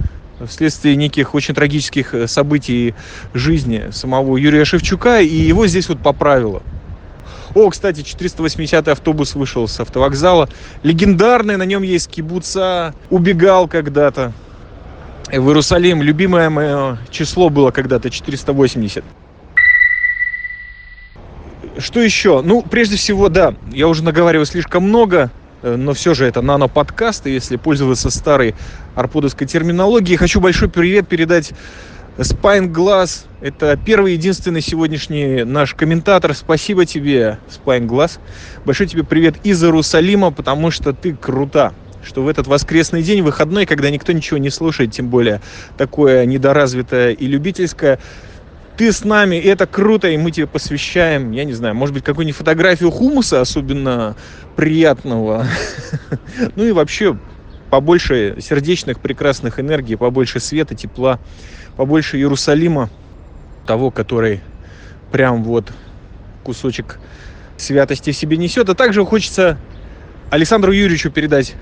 вследствие 0.47 0.95
неких 0.95 1.35
очень 1.35 1.53
трагических 1.53 2.13
э, 2.13 2.27
событий 2.27 2.95
жизни 3.33 3.89
самого 3.91 4.37
Юрия 4.37 4.65
Шевчука, 4.65 5.19
и 5.19 5.35
его 5.35 5.67
здесь 5.67 5.89
вот 5.89 5.99
поправило. 5.99 6.61
О, 7.55 7.69
кстати, 7.69 8.01
480-й 8.01 8.91
автобус 8.91 9.35
вышел 9.35 9.67
с 9.67 9.79
автовокзала. 9.79 10.49
Легендарный, 10.83 11.57
на 11.57 11.63
нем 11.63 11.81
есть 11.81 12.09
кибуца. 12.09 12.93
Убегал 13.09 13.67
когда-то 13.67 14.33
в 15.25 15.47
Иерусалим. 15.47 16.03
Любимое 16.03 16.49
мое 16.51 16.99
число 17.09 17.49
было 17.49 17.71
когда-то 17.71 18.11
480. 18.11 19.03
Что 21.79 22.01
еще? 22.01 22.41
Ну, 22.41 22.61
прежде 22.61 22.97
всего, 22.97 23.29
да, 23.29 23.55
я 23.71 23.87
уже 23.87 24.03
наговариваю 24.03 24.45
слишком 24.45 24.83
много, 24.83 25.31
э, 25.61 25.75
но 25.75 25.93
все 25.93 26.13
же 26.13 26.25
это 26.25 26.41
нано-подкаст, 26.41 27.25
и 27.27 27.31
если 27.31 27.55
пользоваться 27.55 28.09
старой 28.09 28.53
арпудовской 28.95 29.47
терминологией, 29.47 30.17
хочу 30.17 30.41
большой 30.41 30.69
привет 30.69 31.07
передать 31.07 31.53
Spine 32.17 32.69
Glass. 32.73 33.25
Это 33.39 33.77
первый 33.77 34.13
единственный 34.13 34.61
сегодняшний 34.61 35.45
наш 35.45 35.73
комментатор. 35.73 36.33
Спасибо 36.33 36.85
тебе, 36.85 37.39
Spine 37.49 37.87
Glass. 37.87 38.19
Большой 38.65 38.87
тебе 38.87 39.05
привет 39.05 39.35
из 39.43 39.63
Иерусалима, 39.63 40.31
потому 40.31 40.71
что 40.71 40.91
ты 40.91 41.15
крута 41.15 41.73
что 42.01 42.23
в 42.23 42.27
этот 42.27 42.47
воскресный 42.47 43.03
день, 43.03 43.21
выходной, 43.21 43.65
когда 43.65 43.89
никто 43.89 44.13
ничего 44.13 44.37
не 44.37 44.49
слушает, 44.49 44.91
тем 44.91 45.09
более 45.09 45.41
такое 45.77 46.25
недоразвитое 46.25 47.11
и 47.11 47.27
любительское, 47.27 47.99
ты 48.79 48.93
с 48.93 49.03
нами, 49.03 49.35
и 49.35 49.45
это 49.45 49.67
круто, 49.67 50.07
и 50.07 50.15
мы 50.15 50.31
тебе 50.31 50.47
посвящаем, 50.47 51.31
я 51.31 51.43
не 51.43 51.51
знаю, 51.51 51.75
может 51.75 51.93
быть, 51.93 52.05
какую-нибудь 52.05 52.37
фотографию 52.37 52.91
хумуса, 52.91 53.41
особенно 53.41 54.15
приятного. 54.55 55.45
Ну 56.55 56.63
и 56.63 56.71
вообще 56.71 57.19
побольше 57.69 58.37
сердечных, 58.39 59.01
прекрасных 59.01 59.59
энергий, 59.59 59.97
побольше 59.97 60.39
света, 60.39 60.75
тепла, 60.75 61.19
побольше 61.75 62.15
Иерусалима, 62.19 62.89
того, 63.67 63.91
который 63.91 64.39
прям 65.11 65.43
вот 65.43 65.73
кусочек 66.45 66.99
святости 67.57 68.11
в 68.11 68.15
себе 68.15 68.37
несет. 68.37 68.69
А 68.69 68.75
также 68.75 69.03
хочется 69.03 69.57
Александру 70.29 70.71
Юрьевичу 70.71 71.11
передать 71.11 71.53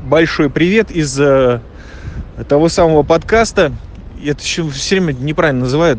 большой 0.00 0.48
привет 0.48 0.90
из 0.90 1.20
э, 1.20 1.60
того 2.48 2.70
самого 2.70 3.02
подкаста. 3.02 3.70
Это 4.24 4.42
еще 4.42 4.66
все 4.70 4.98
время 4.98 5.12
неправильно 5.12 5.64
называют 5.64 5.98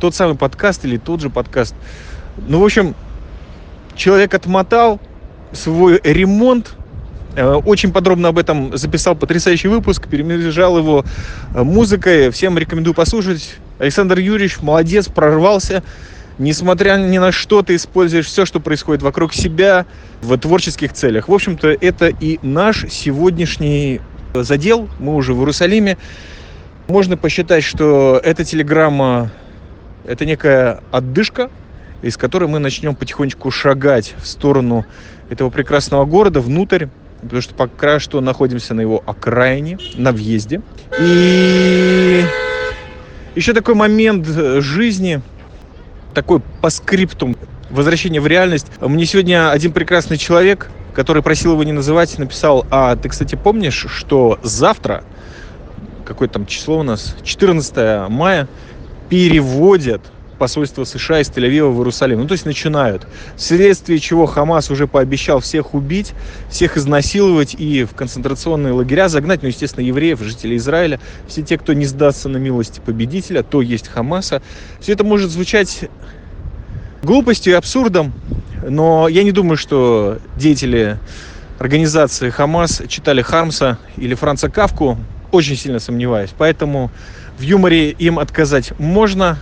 тот 0.00 0.14
самый 0.14 0.36
подкаст 0.36 0.84
или 0.84 0.96
тот 0.96 1.20
же 1.20 1.30
подкаст. 1.30 1.74
Ну, 2.46 2.60
в 2.60 2.64
общем, 2.64 2.94
человек 3.96 4.34
отмотал 4.34 5.00
свой 5.52 6.00
ремонт, 6.04 6.74
э, 7.34 7.44
очень 7.44 7.92
подробно 7.92 8.28
об 8.28 8.38
этом 8.38 8.76
записал 8.76 9.14
потрясающий 9.14 9.68
выпуск, 9.68 10.08
перемежал 10.08 10.78
его 10.78 11.04
э, 11.54 11.62
музыкой. 11.62 12.30
Всем 12.30 12.56
рекомендую 12.58 12.94
послушать. 12.94 13.56
Александр 13.78 14.18
Юрьевич 14.18 14.60
молодец, 14.60 15.08
прорвался. 15.08 15.82
Несмотря 16.38 16.96
ни 16.96 17.18
на 17.18 17.32
что, 17.32 17.62
ты 17.62 17.74
используешь 17.74 18.26
все, 18.26 18.46
что 18.46 18.60
происходит 18.60 19.02
вокруг 19.02 19.34
себя 19.34 19.86
в 20.22 20.36
творческих 20.38 20.92
целях. 20.92 21.28
В 21.28 21.34
общем-то, 21.34 21.68
это 21.68 22.06
и 22.08 22.38
наш 22.42 22.86
сегодняшний 22.90 24.00
задел. 24.34 24.88
Мы 25.00 25.16
уже 25.16 25.34
в 25.34 25.40
Иерусалиме. 25.40 25.98
Можно 26.88 27.18
посчитать, 27.18 27.64
что 27.64 28.18
эта 28.24 28.44
телеграмма– 28.46 29.30
это 30.06 30.24
некая 30.24 30.80
отдышка, 30.90 31.50
из 32.00 32.16
которой 32.16 32.48
мы 32.48 32.60
начнем 32.60 32.94
потихонечку 32.94 33.50
шагать 33.50 34.14
в 34.16 34.26
сторону 34.26 34.86
этого 35.28 35.50
прекрасного 35.50 36.06
города, 36.06 36.40
внутрь, 36.40 36.86
потому 37.20 37.42
что 37.42 37.54
пока 37.54 38.00
что 38.00 38.22
находимся 38.22 38.72
на 38.72 38.80
его 38.80 39.02
окраине, 39.04 39.76
на 39.96 40.12
въезде. 40.12 40.62
И 40.98 42.24
еще 43.34 43.52
такой 43.52 43.74
момент 43.74 44.26
жизни, 44.26 45.20
такой 46.14 46.40
по 46.62 46.70
скриптум 46.70 47.36
возвращение 47.68 48.22
в 48.22 48.26
реальность. 48.26 48.68
Мне 48.80 49.04
сегодня 49.04 49.50
один 49.50 49.72
прекрасный 49.72 50.16
человек, 50.16 50.70
который 50.94 51.22
просил 51.22 51.52
его 51.52 51.64
не 51.64 51.72
называть, 51.72 52.18
написал, 52.18 52.66
а 52.70 52.96
ты, 52.96 53.10
кстати, 53.10 53.34
помнишь, 53.34 53.84
что 53.90 54.38
завтра– 54.42 55.04
какое 56.08 56.28
там 56.28 56.46
число 56.46 56.78
у 56.78 56.82
нас, 56.82 57.14
14 57.22 58.08
мая, 58.08 58.48
переводят 59.10 60.00
посольство 60.38 60.84
США 60.84 61.20
из 61.20 61.28
Тель-Авива 61.28 61.70
в 61.70 61.78
Иерусалим. 61.78 62.20
Ну, 62.20 62.26
то 62.26 62.32
есть 62.32 62.46
начинают. 62.46 63.06
Вследствие 63.36 63.98
чего 63.98 64.24
Хамас 64.24 64.70
уже 64.70 64.86
пообещал 64.86 65.40
всех 65.40 65.74
убить, 65.74 66.14
всех 66.48 66.76
изнасиловать 66.76 67.54
и 67.58 67.84
в 67.84 67.94
концентрационные 67.94 68.72
лагеря 68.72 69.08
загнать, 69.08 69.42
ну, 69.42 69.48
естественно, 69.48 69.84
евреев, 69.84 70.20
жителей 70.20 70.56
Израиля, 70.56 71.00
все 71.26 71.42
те, 71.42 71.58
кто 71.58 71.72
не 71.72 71.84
сдастся 71.84 72.28
на 72.28 72.38
милости 72.38 72.80
победителя, 72.84 73.42
то 73.42 73.60
есть 73.60 73.88
Хамаса. 73.88 74.40
Все 74.80 74.92
это 74.92 75.04
может 75.04 75.30
звучать 75.30 75.88
глупостью 77.02 77.52
и 77.52 77.56
абсурдом, 77.56 78.12
но 78.66 79.08
я 79.08 79.24
не 79.24 79.32
думаю, 79.32 79.56
что 79.56 80.18
деятели 80.36 80.98
организации 81.58 82.30
Хамас 82.30 82.82
читали 82.88 83.22
Хармса 83.22 83.78
или 83.96 84.14
Франца 84.14 84.48
Кавку, 84.48 84.96
очень 85.32 85.56
сильно 85.56 85.78
сомневаюсь. 85.78 86.30
Поэтому 86.36 86.90
в 87.38 87.42
юморе 87.42 87.90
им 87.90 88.18
отказать 88.18 88.78
можно. 88.78 89.38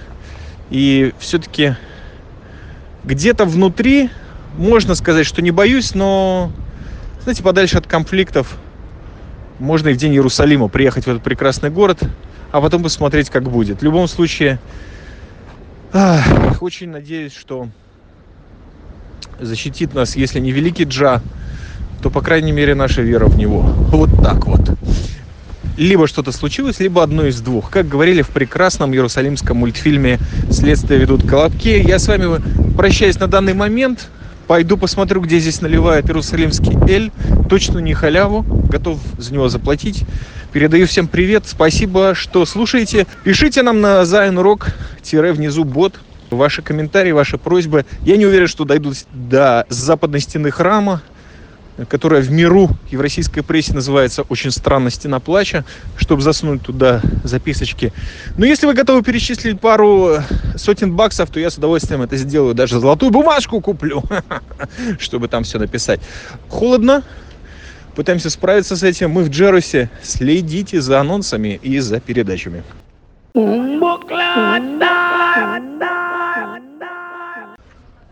И 0.70 1.12
все-таки 1.18 1.76
где-то 3.04 3.44
внутри 3.44 4.10
можно 4.58 4.94
сказать, 4.94 5.26
что 5.26 5.42
не 5.42 5.50
боюсь, 5.50 5.94
но 5.94 6.50
знаете, 7.22 7.42
подальше 7.42 7.78
от 7.78 7.86
конфликтов. 7.86 8.56
Можно 9.58 9.88
и 9.88 9.94
в 9.94 9.96
день 9.96 10.12
Иерусалима 10.12 10.68
приехать 10.68 11.04
в 11.06 11.08
этот 11.08 11.22
прекрасный 11.22 11.70
город, 11.70 12.00
а 12.52 12.60
потом 12.60 12.82
посмотреть, 12.82 13.30
как 13.30 13.44
будет. 13.44 13.80
В 13.80 13.82
любом 13.82 14.06
случае, 14.06 14.58
ах, 15.92 16.60
очень 16.62 16.90
надеюсь, 16.90 17.34
что 17.34 17.68
защитит 19.40 19.94
нас, 19.94 20.16
если 20.16 20.40
не 20.40 20.52
великий 20.52 20.84
Джа, 20.84 21.22
то, 22.02 22.10
по 22.10 22.20
крайней 22.20 22.52
мере, 22.52 22.74
наша 22.74 23.02
вера 23.02 23.26
в 23.26 23.36
него. 23.36 23.60
Вот 23.60 24.10
так 24.22 24.46
вот. 24.46 24.60
Либо 25.76 26.06
что-то 26.06 26.32
случилось, 26.32 26.80
либо 26.80 27.02
одно 27.02 27.26
из 27.26 27.40
двух. 27.40 27.70
Как 27.70 27.86
говорили 27.86 28.22
в 28.22 28.30
прекрасном 28.30 28.94
иерусалимском 28.94 29.58
мультфильме 29.58 30.18
«Следствие 30.50 30.98
ведут 30.98 31.28
колобки». 31.28 31.68
Я 31.68 31.98
с 31.98 32.08
вами 32.08 32.40
прощаюсь 32.76 33.18
на 33.18 33.26
данный 33.26 33.52
момент. 33.52 34.08
Пойду 34.46 34.78
посмотрю, 34.78 35.20
где 35.20 35.38
здесь 35.38 35.60
наливает 35.60 36.06
иерусалимский 36.06 36.78
эль. 36.88 37.10
Точно 37.50 37.78
не 37.80 37.92
халяву. 37.92 38.42
Готов 38.42 39.00
за 39.18 39.34
него 39.34 39.48
заплатить. 39.48 40.04
Передаю 40.52 40.86
всем 40.86 41.08
привет. 41.08 41.44
Спасибо, 41.46 42.14
что 42.14 42.46
слушаете. 42.46 43.06
Пишите 43.24 43.62
нам 43.62 43.82
на 43.82 44.02
zainurok-внизу 44.02 45.64
бот 45.64 46.00
ваши 46.30 46.62
комментарии, 46.62 47.12
ваши 47.12 47.36
просьбы. 47.36 47.84
Я 48.02 48.16
не 48.16 48.24
уверен, 48.24 48.46
что 48.46 48.64
дойдут 48.64 48.96
до 49.12 49.66
западной 49.68 50.20
стены 50.20 50.50
храма, 50.50 51.02
которая 51.84 52.22
в 52.22 52.30
миру 52.30 52.70
и 52.90 52.96
в 52.96 53.00
российской 53.00 53.42
прессе 53.42 53.74
называется 53.74 54.22
очень 54.22 54.50
странно 54.50 54.90
«Стена 54.90 55.20
плача», 55.20 55.64
чтобы 55.96 56.22
засунуть 56.22 56.62
туда 56.62 57.02
записочки. 57.24 57.92
Но 58.38 58.46
если 58.46 58.66
вы 58.66 58.74
готовы 58.74 59.02
перечислить 59.02 59.60
пару 59.60 60.18
сотен 60.56 60.94
баксов, 60.94 61.30
то 61.30 61.38
я 61.38 61.50
с 61.50 61.58
удовольствием 61.58 62.02
это 62.02 62.16
сделаю. 62.16 62.54
Даже 62.54 62.80
золотую 62.80 63.10
бумажку 63.10 63.60
куплю, 63.60 64.02
чтобы 64.98 65.28
там 65.28 65.44
все 65.44 65.58
написать. 65.58 66.00
Холодно, 66.48 67.02
пытаемся 67.94 68.30
справиться 68.30 68.76
с 68.76 68.82
этим. 68.82 69.10
Мы 69.10 69.24
в 69.24 69.28
Джерусе. 69.28 69.90
Следите 70.02 70.80
за 70.80 71.00
анонсами 71.00 71.60
и 71.62 71.78
за 71.78 72.00
передачами. 72.00 72.62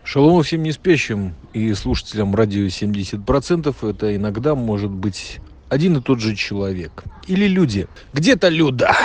Шалом 0.05 0.43
всем 0.43 0.61
неспящим 0.61 1.33
и 1.51 1.73
слушателям 1.73 2.35
радио 2.35 2.67
70%. 2.67 3.89
Это 3.89 4.15
иногда 4.15 4.53
может 4.53 4.91
быть 4.91 5.39
один 5.67 5.97
и 5.97 6.01
тот 6.01 6.19
же 6.19 6.35
человек. 6.35 7.03
Или 7.25 7.47
люди. 7.47 7.87
Где-то 8.13 8.49
Люда. 8.49 8.95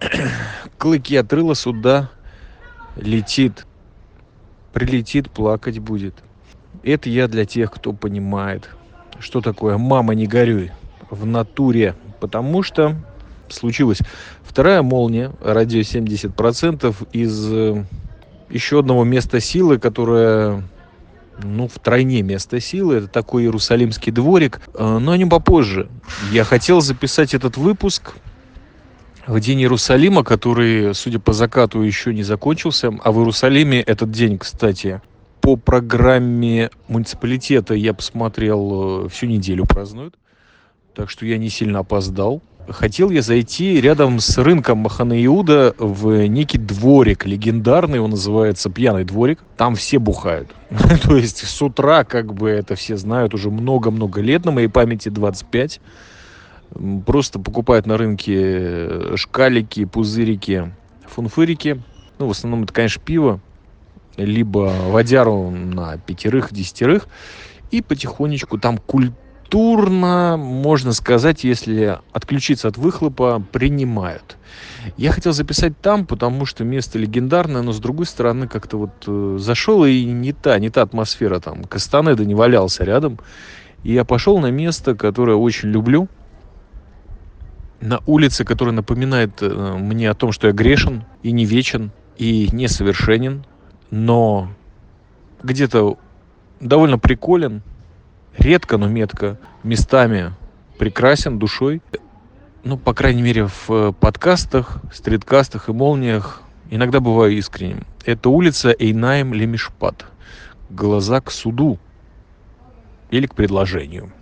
Клыки 0.78 1.14
отрыла 1.14 1.54
сюда. 1.54 2.10
Летит. 2.96 3.66
Прилетит, 4.72 5.30
плакать 5.30 5.78
будет. 5.78 6.14
Это 6.82 7.10
я 7.10 7.28
для 7.28 7.44
тех, 7.44 7.70
кто 7.70 7.92
понимает, 7.92 8.70
что 9.18 9.42
такое 9.42 9.76
«мама, 9.76 10.14
не 10.14 10.26
горюй» 10.26 10.70
в 11.10 11.26
натуре. 11.26 11.96
Потому 12.18 12.62
что 12.62 12.96
случилась 13.50 13.98
вторая 14.42 14.80
молния, 14.80 15.32
радио 15.42 15.80
70% 15.80 16.96
из 17.12 17.52
э, 17.52 17.84
еще 18.50 18.80
одного 18.80 19.04
места 19.04 19.40
силы, 19.40 19.78
которое 19.78 20.64
ну, 21.42 21.68
в 21.68 21.78
тройне 21.78 22.22
место 22.22 22.60
силы. 22.60 22.96
Это 22.96 23.08
такой 23.08 23.44
Иерусалимский 23.44 24.12
дворик. 24.12 24.60
Э, 24.74 24.98
но 24.98 25.12
о 25.12 25.16
нем 25.16 25.30
попозже. 25.30 25.88
Я 26.30 26.44
хотел 26.44 26.80
записать 26.80 27.34
этот 27.34 27.56
выпуск 27.56 28.14
в 29.26 29.38
день 29.40 29.60
Иерусалима, 29.60 30.24
который, 30.24 30.94
судя 30.94 31.18
по 31.18 31.32
закату, 31.32 31.82
еще 31.82 32.12
не 32.12 32.22
закончился. 32.22 32.92
А 33.02 33.12
в 33.12 33.18
Иерусалиме 33.18 33.80
этот 33.80 34.10
день, 34.10 34.38
кстати, 34.38 35.00
по 35.40 35.56
программе 35.56 36.70
муниципалитета 36.88 37.74
я 37.74 37.94
посмотрел, 37.94 39.06
э, 39.06 39.08
всю 39.08 39.26
неделю 39.26 39.66
празднуют. 39.66 40.16
Так 40.94 41.08
что 41.08 41.24
я 41.24 41.38
не 41.38 41.48
сильно 41.48 41.80
опоздал 41.80 42.42
хотел 42.68 43.10
я 43.10 43.22
зайти 43.22 43.80
рядом 43.80 44.20
с 44.20 44.38
рынком 44.38 44.78
Махана 44.78 45.24
Иуда 45.24 45.74
в 45.78 46.26
некий 46.26 46.58
дворик 46.58 47.26
легендарный, 47.26 48.00
он 48.00 48.10
называется 48.10 48.70
Пьяный 48.70 49.04
дворик. 49.04 49.40
Там 49.56 49.74
все 49.74 49.98
бухают. 49.98 50.50
То 51.02 51.16
есть 51.16 51.46
с 51.46 51.62
утра, 51.62 52.04
как 52.04 52.34
бы 52.34 52.50
это 52.50 52.74
все 52.74 52.96
знают, 52.96 53.34
уже 53.34 53.50
много-много 53.50 54.20
лет, 54.20 54.44
на 54.44 54.52
моей 54.52 54.68
памяти 54.68 55.08
25. 55.08 55.80
Просто 57.04 57.40
покупают 57.40 57.86
на 57.86 57.96
рынке 57.96 58.36
э, 58.38 59.12
шкалики, 59.16 59.84
пузырики, 59.84 60.72
фунфырики. 61.06 61.82
Ну, 62.18 62.28
в 62.28 62.30
основном 62.30 62.64
это, 62.64 62.72
конечно, 62.72 63.02
пиво, 63.04 63.40
либо 64.16 64.72
водяру 64.88 65.50
на 65.50 65.98
пятерых, 65.98 66.52
десятерых. 66.52 67.08
И 67.70 67.82
потихонечку 67.82 68.58
там 68.58 68.78
культура 68.78 69.16
культурно, 69.50 70.36
можно 70.36 70.92
сказать, 70.92 71.42
если 71.42 71.98
отключиться 72.12 72.68
от 72.68 72.76
выхлопа, 72.76 73.42
принимают. 73.50 74.36
Я 74.96 75.10
хотел 75.10 75.32
записать 75.32 75.72
там, 75.80 76.06
потому 76.06 76.46
что 76.46 76.62
место 76.62 77.00
легендарное, 77.00 77.62
но 77.62 77.72
с 77.72 77.80
другой 77.80 78.06
стороны 78.06 78.46
как-то 78.46 78.76
вот 78.78 78.90
э, 79.08 79.38
зашел 79.40 79.84
и 79.84 80.04
не 80.04 80.32
та, 80.32 80.58
не 80.60 80.70
та 80.70 80.82
атмосфера 80.82 81.40
там. 81.40 81.64
Кастанеда 81.64 82.24
не 82.24 82.34
валялся 82.34 82.84
рядом. 82.84 83.18
И 83.82 83.92
я 83.92 84.04
пошел 84.04 84.38
на 84.38 84.52
место, 84.52 84.94
которое 84.94 85.36
очень 85.36 85.70
люблю. 85.70 86.08
На 87.80 88.00
улице, 88.06 88.44
которая 88.44 88.74
напоминает 88.74 89.42
э, 89.42 89.76
мне 89.78 90.10
о 90.10 90.14
том, 90.14 90.30
что 90.30 90.46
я 90.46 90.52
грешен 90.52 91.04
и 91.24 91.32
не 91.32 91.44
вечен, 91.44 91.90
и 92.18 92.48
несовершенен, 92.52 93.44
но 93.90 94.48
где-то 95.42 95.98
довольно 96.60 96.98
приколен, 96.98 97.62
редко, 98.40 98.78
но 98.78 98.88
метко, 98.88 99.38
местами 99.62 100.32
прекрасен 100.78 101.38
душой. 101.38 101.82
Ну, 102.64 102.76
по 102.76 102.94
крайней 102.94 103.22
мере, 103.22 103.46
в 103.46 103.70
э, 103.70 103.92
подкастах, 103.92 104.78
стриткастах 104.92 105.68
и 105.68 105.72
молниях 105.72 106.42
иногда 106.70 107.00
бываю 107.00 107.36
искренним. 107.36 107.86
Это 108.04 108.28
улица 108.28 108.74
Эйнаем 108.78 109.34
Лемишпат. 109.34 110.06
Глаза 110.68 111.20
к 111.20 111.30
суду 111.30 111.78
или 113.10 113.26
к 113.26 113.34
предложению. 113.34 114.12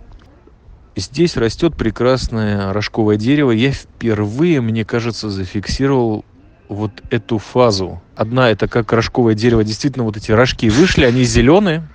Здесь 0.95 1.37
растет 1.37 1.75
прекрасное 1.75 2.73
рожковое 2.73 3.17
дерево. 3.17 3.51
Я 3.51 3.71
впервые, 3.71 4.59
мне 4.61 4.83
кажется, 4.83 5.29
зафиксировал 5.29 6.25
вот 6.67 6.91
эту 7.09 7.37
фазу. 7.37 8.01
Одна 8.15 8.49
это 8.49 8.67
как 8.67 8.91
рожковое 8.91 9.33
дерево. 9.33 9.63
Действительно, 9.63 10.03
вот 10.03 10.17
эти 10.17 10.31
рожки 10.31 10.69
вышли, 10.69 11.05
они 11.05 11.23
зеленые, 11.23 11.87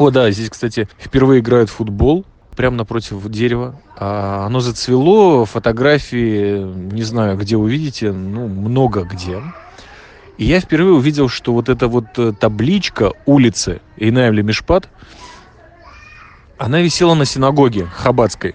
о, 0.00 0.10
да, 0.10 0.30
здесь, 0.30 0.48
кстати, 0.48 0.88
впервые 0.98 1.40
играют 1.40 1.68
в 1.68 1.74
футбол 1.74 2.24
прямо 2.56 2.74
напротив 2.74 3.22
дерева. 3.28 3.78
А 3.98 4.46
оно 4.46 4.60
зацвело, 4.60 5.44
фотографии, 5.44 6.56
не 6.62 7.02
знаю, 7.02 7.36
где 7.36 7.58
увидите, 7.58 8.10
ну, 8.10 8.48
много 8.48 9.02
где. 9.02 9.42
И 10.38 10.46
я 10.46 10.60
впервые 10.60 10.94
увидел, 10.94 11.28
что 11.28 11.52
вот 11.52 11.68
эта 11.68 11.86
вот 11.86 12.06
э, 12.16 12.32
табличка 12.32 13.12
улицы 13.26 13.82
Инаевли 13.98 14.40
Мишпат, 14.42 14.88
она 16.56 16.80
висела 16.80 17.12
на 17.12 17.26
синагоге 17.26 17.84
Хабадской. 17.84 18.54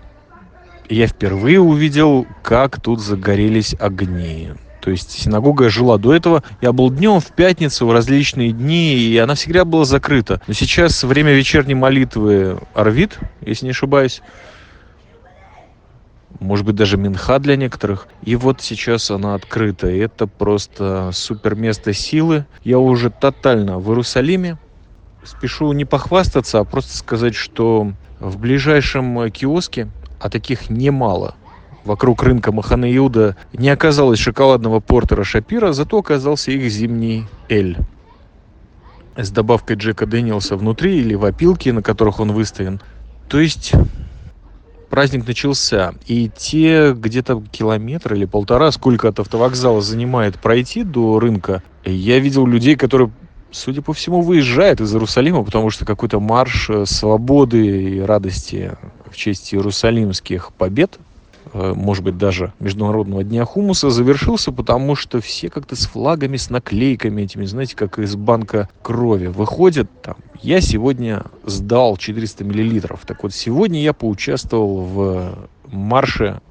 И 0.90 0.96
я 0.96 1.06
впервые 1.06 1.60
увидел, 1.60 2.26
как 2.42 2.82
тут 2.82 3.02
загорелись 3.02 3.76
огни. 3.80 4.50
То 4.86 4.92
есть 4.92 5.10
синагога 5.10 5.68
жила 5.72 5.98
до 5.98 6.14
этого. 6.14 6.44
Я 6.62 6.72
был 6.72 6.92
днем 6.92 7.20
в 7.20 7.32
пятницу, 7.32 7.88
в 7.88 7.92
различные 7.92 8.52
дни, 8.52 8.94
и 8.94 9.18
она 9.18 9.34
всегда 9.34 9.66
была 9.66 9.84
закрыта. 9.84 10.40
Но 10.46 10.54
сейчас 10.54 11.04
время 11.04 11.34
вечерней 11.34 11.74
молитвы 11.74 12.60
Арвид, 12.76 13.18
если 13.42 13.66
не 13.66 13.72
ошибаюсь. 13.72 14.22
Может 16.40 16.68
быть, 16.68 16.76
даже 16.76 16.98
Минха 16.98 17.40
для 17.40 17.56
некоторых. 17.56 18.08
И 18.22 18.36
вот 18.36 18.62
сейчас 18.62 19.10
она 19.10 19.34
открыта. 19.34 19.90
И 19.90 19.98
это 19.98 20.28
просто 20.28 21.10
супер 21.14 21.56
место 21.56 21.92
силы. 21.92 22.46
Я 22.64 22.78
уже 22.78 23.10
тотально 23.10 23.80
в 23.80 23.90
Иерусалиме. 23.90 24.60
Спешу 25.24 25.72
не 25.74 25.86
похвастаться, 25.86 26.60
а 26.60 26.64
просто 26.64 26.96
сказать, 26.96 27.34
что 27.34 27.92
в 28.20 28.38
ближайшем 28.38 29.32
киоске, 29.32 29.88
а 30.20 30.30
таких 30.30 30.70
немало– 30.70 31.34
вокруг 31.86 32.24
рынка 32.24 32.52
Махана 32.52 32.94
Иуда 32.98 33.38
не 33.54 33.70
оказалось 33.70 34.20
шоколадного 34.20 34.80
портера 34.80 35.24
Шапира, 35.24 35.72
зато 35.72 35.98
оказался 35.98 36.52
их 36.52 36.70
зимний 36.70 37.26
Эль 37.48 37.78
с 39.16 39.30
добавкой 39.32 39.78
Джека 39.78 40.06
Дэниелса 40.06 40.58
внутри 40.58 40.98
или 40.98 41.16
в 41.16 41.24
опилке, 41.24 41.72
на 41.72 41.82
которых 41.82 42.20
он 42.20 42.34
выставлен. 42.34 42.82
То 43.30 43.40
есть 43.40 43.72
праздник 44.90 45.26
начался, 45.26 45.94
и 46.06 46.30
те 46.36 46.92
где-то 46.94 47.42
километр 47.52 48.16
или 48.16 48.26
полтора, 48.26 48.72
сколько 48.72 49.08
от 49.08 49.20
автовокзала 49.20 49.82
занимает 49.82 50.38
пройти 50.38 50.84
до 50.84 51.20
рынка, 51.20 51.64
я 51.86 52.20
видел 52.20 52.46
людей, 52.46 52.76
которые 52.76 53.12
судя 53.52 53.82
по 53.82 53.94
всему, 53.94 54.22
выезжают 54.22 54.82
из 54.82 54.94
Иерусалима, 54.94 55.44
потому 55.44 55.70
что 55.70 55.86
какой-то 55.86 56.20
марш 56.20 56.70
свободы 56.86 57.96
и 57.96 58.00
радости 58.02 58.74
в 59.10 59.16
честь 59.16 59.54
иерусалимских 59.54 60.52
побед 60.54 61.00
э, 61.00 61.05
может 61.56 62.04
быть, 62.04 62.18
даже 62.18 62.52
Международного 62.60 63.24
дня 63.24 63.46
хумуса 63.46 63.90
завершился, 63.90 64.52
потому 64.52 64.96
что 64.96 65.22
все 65.22 65.50
как-то 65.50 65.78
с 65.78 65.86
флагами, 65.86 66.36
с 66.36 66.50
наклейками 66.50 67.22
этими, 67.22 67.46
знаете, 67.46 67.78
как 67.78 67.98
из 67.98 68.18
банка 68.18 68.68
крови 68.82 69.28
выходят 69.28 69.90
там. 70.02 70.18
Я 70.42 70.60
сегодня 70.60 71.24
сдал 71.46 71.96
400 71.96 72.44
миллилитров. 72.44 73.06
Так 73.06 73.24
вот, 73.24 73.34
сегодня 73.34 73.82
я 73.82 73.94
поучаствовал 73.94 74.82
в 74.82 75.48
марше 75.72 76.42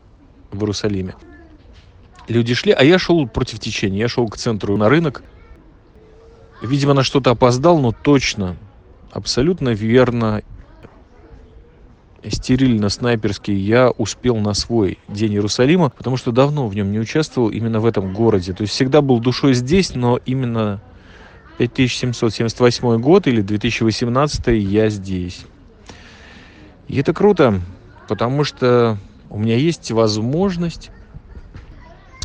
в 0.50 0.60
Иерусалиме. 0.60 1.16
Люди 2.26 2.54
шли, 2.54 2.72
а 2.72 2.82
я 2.82 2.98
шел 2.98 3.28
против 3.28 3.60
течения. 3.60 3.98
Я 3.98 4.08
шел 4.08 4.26
к 4.28 4.38
центру 4.38 4.78
на 4.78 4.88
рынок. 4.88 5.22
Видимо, 6.62 6.94
на 6.94 7.02
что-то 7.02 7.32
опоздал, 7.32 7.78
но 7.78 7.92
точно, 7.92 8.56
абсолютно 9.10 9.68
верно 9.68 10.42
стерильно-снайперский 12.30 13.54
я 13.54 13.90
успел 13.90 14.36
на 14.36 14.54
свой 14.54 14.98
День 15.08 15.34
Иерусалима, 15.34 15.90
потому 15.90 16.16
что 16.16 16.32
давно 16.32 16.66
в 16.68 16.74
нем 16.74 16.92
не 16.92 16.98
участвовал 16.98 17.48
именно 17.50 17.80
в 17.80 17.86
этом 17.86 18.12
городе. 18.12 18.52
То 18.52 18.62
есть 18.62 18.72
всегда 18.74 19.00
был 19.00 19.20
душой 19.20 19.54
здесь, 19.54 19.94
но 19.94 20.18
именно 20.24 20.80
5778 21.58 23.00
год 23.00 23.26
или 23.26 23.40
2018 23.40 24.46
я 24.48 24.88
здесь. 24.88 25.44
И 26.88 26.98
это 26.98 27.12
круто, 27.12 27.60
потому 28.08 28.44
что 28.44 28.98
у 29.30 29.38
меня 29.38 29.56
есть 29.56 29.90
возможность 29.90 30.90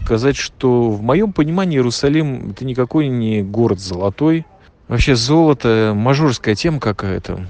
сказать, 0.03 0.37
что 0.37 0.89
в 0.89 1.01
моем 1.01 1.33
понимании 1.33 1.77
Иерусалим 1.77 2.51
это 2.51 2.65
никакой 2.65 3.07
не 3.07 3.43
город 3.43 3.79
золотой. 3.79 4.45
Вообще 4.87 5.15
золото 5.15 5.93
мажорская 5.95 6.55
тема 6.55 6.79
какая-то 6.79 7.45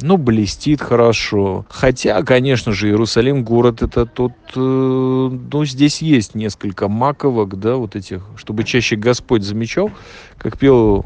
ну, 0.00 0.16
блестит 0.16 0.80
хорошо. 0.80 1.66
Хотя, 1.68 2.22
конечно 2.22 2.72
же, 2.72 2.88
Иерусалим 2.88 3.44
город 3.44 3.82
это 3.82 4.06
тот, 4.06 4.32
э, 4.54 4.58
ну, 4.58 5.64
здесь 5.64 6.02
есть 6.02 6.34
несколько 6.34 6.88
маковок, 6.88 7.58
да, 7.58 7.76
вот 7.76 7.96
этих, 7.96 8.22
чтобы 8.36 8.64
чаще 8.64 8.96
Господь 8.96 9.42
замечал, 9.42 9.90
как 10.38 10.56
пел 10.56 11.04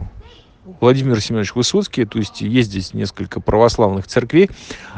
Владимир 0.80 1.20
Семенович 1.20 1.54
Высоцкий, 1.54 2.04
то 2.04 2.18
есть 2.18 2.42
есть 2.42 2.70
здесь 2.70 2.92
несколько 2.92 3.40
православных 3.40 4.06
церквей, 4.06 4.50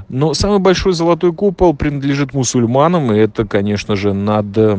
но 0.08 0.34
самый 0.34 0.58
большой 0.58 0.92
золотой 0.92 1.32
купол 1.32 1.74
принадлежит 1.74 2.34
мусульманам, 2.34 3.12
и 3.12 3.18
это, 3.18 3.46
конечно 3.46 3.94
же, 3.94 4.12
над 4.12 4.58
э, 4.58 4.78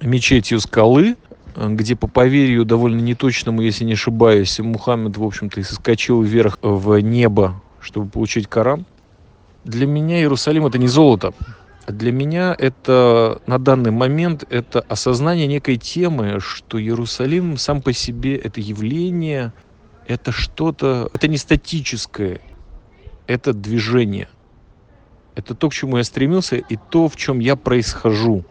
мечетью 0.00 0.60
скалы, 0.60 1.16
где 1.56 1.94
по 1.94 2.06
поверью 2.06 2.64
довольно 2.64 3.00
неточному, 3.00 3.60
если 3.60 3.84
не 3.84 3.94
ошибаюсь, 3.94 4.58
Мухаммед, 4.60 5.16
в 5.16 5.24
общем-то, 5.24 5.60
и 5.60 5.64
соскочил 5.64 6.22
вверх 6.22 6.58
в 6.62 6.98
небо 7.00 7.60
чтобы 7.80 8.10
получить 8.10 8.46
Коран. 8.48 8.86
Для 9.64 9.86
меня 9.86 10.18
Иерусалим 10.18 10.66
это 10.66 10.78
не 10.78 10.88
золото. 10.88 11.32
Для 11.86 12.12
меня 12.12 12.54
это 12.58 13.40
на 13.46 13.58
данный 13.58 13.90
момент 13.90 14.44
это 14.50 14.80
осознание 14.80 15.46
некой 15.46 15.76
темы, 15.76 16.38
что 16.38 16.80
Иерусалим 16.80 17.56
сам 17.56 17.80
по 17.80 17.92
себе 17.92 18.36
это 18.36 18.60
явление, 18.60 19.52
это 20.06 20.32
что-то, 20.32 21.10
это 21.14 21.28
не 21.28 21.38
статическое, 21.38 22.40
это 23.26 23.52
движение. 23.52 24.28
Это 25.34 25.54
то, 25.54 25.68
к 25.68 25.72
чему 25.72 25.98
я 25.98 26.04
стремился, 26.04 26.56
и 26.56 26.76
то, 26.90 27.08
в 27.08 27.14
чем 27.14 27.38
я 27.38 27.54
происхожу, 27.54 28.44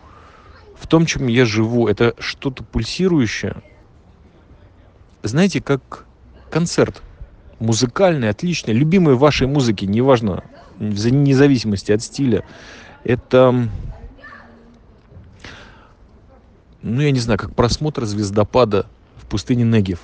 в 0.79 0.87
том, 0.87 1.05
чем 1.05 1.27
я 1.27 1.45
живу. 1.45 1.87
Это 1.87 2.15
что-то 2.17 2.63
пульсирующее. 2.63 3.61
Знаете, 5.21 5.61
как 5.61 6.05
концерт 6.49 7.01
музыкальные, 7.59 8.29
отличные, 8.29 8.75
любимые 8.75 9.17
вашей 9.17 9.47
музыки, 9.47 9.85
неважно, 9.85 10.43
вне 10.77 11.35
зависимости 11.35 11.91
от 11.91 12.01
стиля, 12.03 12.43
это, 13.03 13.67
ну, 16.81 17.01
я 17.01 17.11
не 17.11 17.19
знаю, 17.19 17.39
как 17.39 17.55
просмотр 17.55 18.05
звездопада 18.05 18.85
в 19.17 19.25
пустыне 19.25 19.63
Негев. 19.63 19.99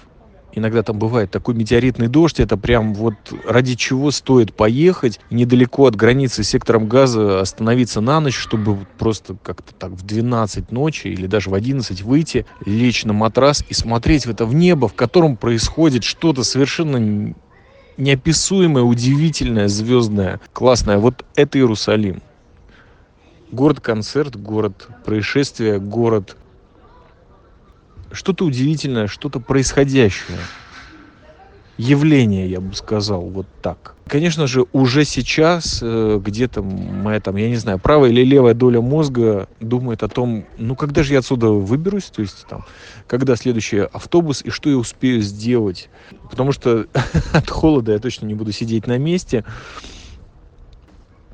Иногда 0.56 0.84
там 0.84 1.00
бывает 1.00 1.32
такой 1.32 1.56
метеоритный 1.56 2.08
дождь, 2.08 2.40
это 2.40 2.58
прям 2.58 2.94
вот 2.94 3.16
ради 3.44 3.74
чего 3.74 4.12
стоит 4.12 4.54
поехать 4.54 5.20
недалеко 5.32 5.88
от 5.88 5.96
границы 5.96 6.44
с 6.44 6.50
сектором 6.50 6.88
газа, 6.88 7.42
остановиться 7.42 8.02
на 8.02 8.20
ночь, 8.20 8.36
чтобы 8.36 8.86
просто 9.00 9.36
как-то 9.42 9.74
так 9.74 9.92
в 9.92 10.06
12 10.06 10.72
ночи 10.72 11.08
или 11.08 11.26
даже 11.26 11.50
в 11.50 11.56
11 11.56 12.04
выйти, 12.04 12.46
лечь 12.68 13.04
на 13.04 13.14
матрас 13.14 13.66
и 13.68 13.74
смотреть 13.74 14.28
в 14.28 14.30
это 14.30 14.46
в 14.46 14.54
небо, 14.54 14.88
в 14.88 14.94
котором 14.94 15.38
происходит 15.38 16.04
что-то 16.04 16.44
совершенно 16.44 17.34
неописуемое, 17.98 18.84
удивительное, 18.84 19.68
звездное, 19.68 20.40
классное. 20.54 21.00
Вот 21.00 21.26
это 21.36 21.58
Иерусалим. 21.58 22.22
Город-концерт, 23.52 24.36
город 24.36 24.88
происшествия, 25.04 25.80
город 25.80 26.38
что-то 28.14 28.46
удивительное, 28.46 29.08
что-то 29.08 29.40
происходящее. 29.40 30.38
Явление, 31.78 32.48
я 32.48 32.62
бы 32.62 32.76
сказал, 32.76 33.22
вот 33.22 33.48
так. 33.62 33.96
Конечно 34.08 34.46
же, 34.46 34.66
уже 34.74 35.06
сейчас 35.06 35.80
э, 35.82 36.20
где-то 36.24 36.62
моя 36.62 37.20
там, 37.20 37.36
я 37.36 37.50
не 37.50 37.56
знаю, 37.56 37.80
правая 37.80 38.12
или 38.12 38.24
левая 38.24 38.54
доля 38.54 38.80
мозга 38.80 39.48
думает 39.60 40.04
о 40.04 40.08
том, 40.08 40.46
ну 40.60 40.76
когда 40.76 41.02
же 41.02 41.14
я 41.14 41.20
отсюда 41.20 41.50
выберусь, 41.50 42.06
то 42.06 42.22
есть 42.22 42.46
там, 42.48 42.64
когда 43.08 43.36
следующий 43.36 43.80
автобус 43.80 44.44
и 44.44 44.52
что 44.52 44.70
я 44.70 44.78
успею 44.78 45.22
сделать. 45.22 45.90
Потому 46.30 46.52
что 46.52 46.86
от 47.34 47.50
холода 47.50 47.94
я 47.94 48.00
точно 48.00 48.28
не 48.28 48.36
буду 48.36 48.52
сидеть 48.52 48.86
на 48.86 49.00
месте. 49.00 49.44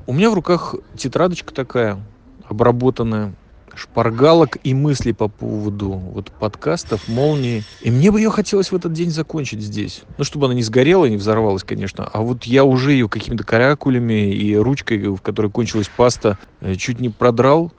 У 0.08 0.14
меня 0.14 0.30
в 0.32 0.34
руках 0.34 0.76
тетрадочка 0.96 1.54
такая, 1.54 2.02
обработанная, 2.48 3.36
шпаргалок 3.80 4.58
и 4.64 4.74
мыслей 4.74 5.14
по 5.14 5.28
поводу 5.28 5.92
вот 5.92 6.32
подкастов, 6.32 7.08
молнии. 7.08 7.64
И 7.82 7.92
мне 7.92 8.12
бы 8.12 8.20
ее 8.20 8.30
хотелось 8.30 8.72
в 8.72 8.76
этот 8.76 8.94
день 8.94 9.10
закончить 9.10 9.62
здесь. 9.62 10.04
Ну, 10.18 10.24
чтобы 10.24 10.46
она 10.46 10.54
не 10.54 10.64
сгорела, 10.64 11.06
не 11.06 11.18
взорвалась, 11.18 11.64
конечно. 11.64 12.04
А 12.06 12.22
вот 12.22 12.44
я 12.44 12.64
уже 12.64 12.92
ее 12.92 13.10
какими-то 13.10 13.44
каракулями 13.44 14.34
и 14.34 14.56
ручкой, 14.56 15.00
в 15.08 15.22
которой 15.22 15.50
кончилась 15.50 15.90
паста, 15.90 16.38
э, 16.62 16.76
чуть 16.76 17.00
не 17.00 17.10
продрал, 17.10 17.72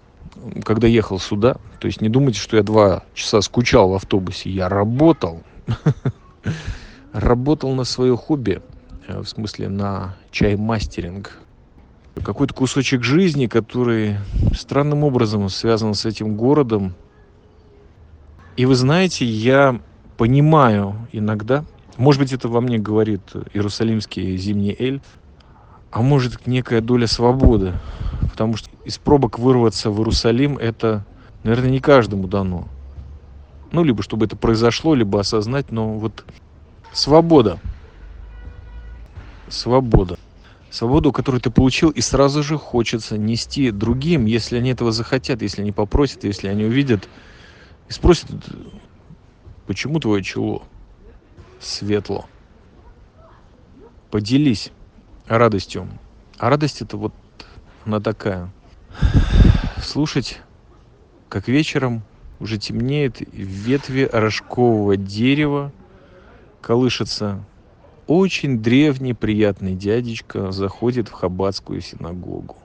когда 0.64 0.86
ехал 0.86 1.18
сюда. 1.18 1.56
То 1.78 1.86
есть 1.86 2.00
не 2.00 2.08
думайте, 2.08 2.40
что 2.40 2.56
я 2.56 2.62
два 2.62 3.04
часа 3.14 3.40
скучал 3.40 3.90
в 3.90 3.94
автобусе. 3.94 4.50
Я 4.50 4.68
работал. 4.68 5.42
Работал 7.12 7.74
на 7.74 7.84
свое 7.84 8.16
хобби. 8.16 8.62
Э, 9.06 9.20
в 9.20 9.28
смысле, 9.28 9.68
на 9.68 10.16
чай-мастеринг 10.30 11.38
какой-то 12.22 12.54
кусочек 12.54 13.02
жизни, 13.02 13.46
который 13.46 14.16
странным 14.54 15.04
образом 15.04 15.48
связан 15.48 15.94
с 15.94 16.04
этим 16.04 16.36
городом. 16.36 16.94
И 18.56 18.66
вы 18.66 18.74
знаете, 18.74 19.24
я 19.24 19.80
понимаю 20.16 21.08
иногда, 21.12 21.64
может 21.96 22.20
быть, 22.20 22.32
это 22.32 22.48
во 22.48 22.60
мне 22.60 22.78
говорит 22.78 23.20
иерусалимский 23.52 24.36
зимний 24.36 24.74
эльф, 24.78 25.02
а 25.90 26.02
может, 26.02 26.46
некая 26.46 26.80
доля 26.80 27.06
свободы. 27.06 27.74
Потому 28.22 28.56
что 28.56 28.70
из 28.84 28.98
пробок 28.98 29.38
вырваться 29.38 29.90
в 29.90 29.98
Иерусалим, 29.98 30.56
это, 30.56 31.04
наверное, 31.42 31.70
не 31.70 31.80
каждому 31.80 32.28
дано. 32.28 32.68
Ну, 33.72 33.84
либо 33.84 34.02
чтобы 34.02 34.26
это 34.26 34.36
произошло, 34.36 34.94
либо 34.94 35.20
осознать, 35.20 35.70
но 35.72 35.94
вот 35.94 36.24
свобода. 36.92 37.58
Свобода 39.48 40.18
свободу, 40.70 41.12
которую 41.12 41.40
ты 41.40 41.50
получил, 41.50 41.90
и 41.90 42.00
сразу 42.00 42.42
же 42.42 42.56
хочется 42.56 43.18
нести 43.18 43.70
другим, 43.70 44.24
если 44.24 44.56
они 44.56 44.70
этого 44.70 44.92
захотят, 44.92 45.42
если 45.42 45.62
они 45.62 45.72
попросят, 45.72 46.24
если 46.24 46.48
они 46.48 46.64
увидят 46.64 47.08
и 47.88 47.92
спросят, 47.92 48.30
почему 49.66 49.98
твое 49.98 50.22
чело 50.22 50.62
светло. 51.60 52.26
Поделись 54.10 54.70
радостью. 55.26 55.88
А 56.38 56.50
радость 56.50 56.82
это 56.82 56.96
вот 56.96 57.12
она 57.84 58.00
такая. 58.00 58.50
Слушать, 59.82 60.40
как 61.28 61.48
вечером 61.48 62.02
уже 62.38 62.58
темнеет, 62.58 63.20
в 63.20 63.34
ветви 63.34 64.08
рожкового 64.10 64.96
дерева 64.96 65.72
колышется 66.60 67.44
очень 68.10 68.58
древний 68.58 69.14
приятный 69.14 69.76
дядечка 69.76 70.50
заходит 70.50 71.08
в 71.08 71.12
хаббатскую 71.12 71.80
синагогу. 71.80 72.56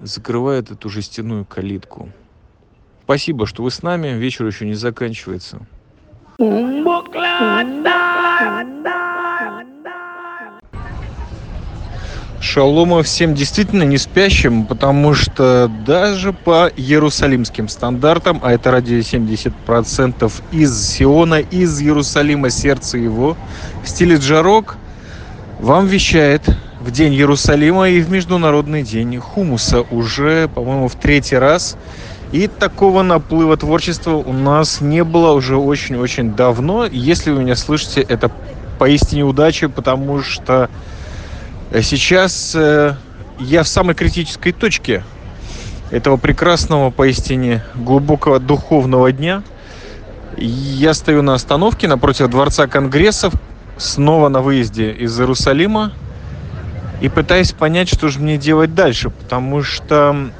Закрывает 0.00 0.70
эту 0.70 0.88
жестяную 0.88 1.44
калитку. 1.44 2.08
Спасибо, 3.04 3.46
что 3.46 3.62
вы 3.62 3.70
с 3.70 3.82
нами. 3.82 4.08
Вечер 4.16 4.46
еще 4.46 4.64
не 4.64 4.72
заканчивается. 4.72 5.60
Шалома 12.40 13.02
всем 13.02 13.34
действительно 13.34 13.82
не 13.82 13.98
спящим, 13.98 14.64
потому 14.64 15.12
что 15.12 15.70
даже 15.84 16.32
по 16.32 16.70
иерусалимским 16.76 17.68
стандартам, 17.68 18.40
а 18.42 18.52
это 18.52 18.70
радио 18.70 18.98
70% 18.98 20.32
из 20.52 20.88
Сиона, 20.88 21.40
из 21.40 21.80
Иерусалима, 21.80 22.50
сердце 22.50 22.98
его, 22.98 23.36
в 23.82 23.88
стиле 23.88 24.16
джарок, 24.16 24.76
вам 25.58 25.86
вещает 25.86 26.42
в 26.80 26.92
День 26.92 27.14
Иерусалима 27.14 27.88
и 27.88 28.00
в 28.00 28.10
Международный 28.10 28.84
день 28.84 29.18
хумуса 29.18 29.80
уже, 29.90 30.48
по-моему, 30.48 30.86
в 30.86 30.94
третий 30.94 31.36
раз. 31.36 31.76
И 32.30 32.46
такого 32.46 33.02
наплыва 33.02 33.56
творчества 33.56 34.12
у 34.12 34.32
нас 34.32 34.80
не 34.80 35.02
было 35.02 35.32
уже 35.32 35.56
очень-очень 35.56 36.34
давно. 36.34 36.84
Если 36.86 37.32
вы 37.32 37.42
меня 37.42 37.56
слышите, 37.56 38.02
это 38.02 38.30
поистине 38.78 39.24
удача, 39.24 39.68
потому 39.68 40.22
что 40.22 40.70
сейчас 41.82 42.54
э, 42.54 42.94
я 43.38 43.62
в 43.62 43.68
самой 43.68 43.94
критической 43.94 44.52
точке 44.52 45.04
этого 45.90 46.16
прекрасного, 46.16 46.90
поистине 46.90 47.62
глубокого 47.74 48.40
духовного 48.40 49.12
дня. 49.12 49.42
Я 50.36 50.94
стою 50.94 51.22
на 51.22 51.34
остановке 51.34 51.88
напротив 51.88 52.28
Дворца 52.28 52.66
Конгрессов, 52.66 53.34
снова 53.76 54.28
на 54.28 54.40
выезде 54.40 54.92
из 54.92 55.18
Иерусалима, 55.18 55.92
и 57.00 57.08
пытаюсь 57.08 57.52
понять, 57.52 57.88
что 57.88 58.08
же 58.08 58.18
мне 58.18 58.38
делать 58.38 58.74
дальше, 58.74 59.10
потому 59.10 59.62
что 59.62 60.30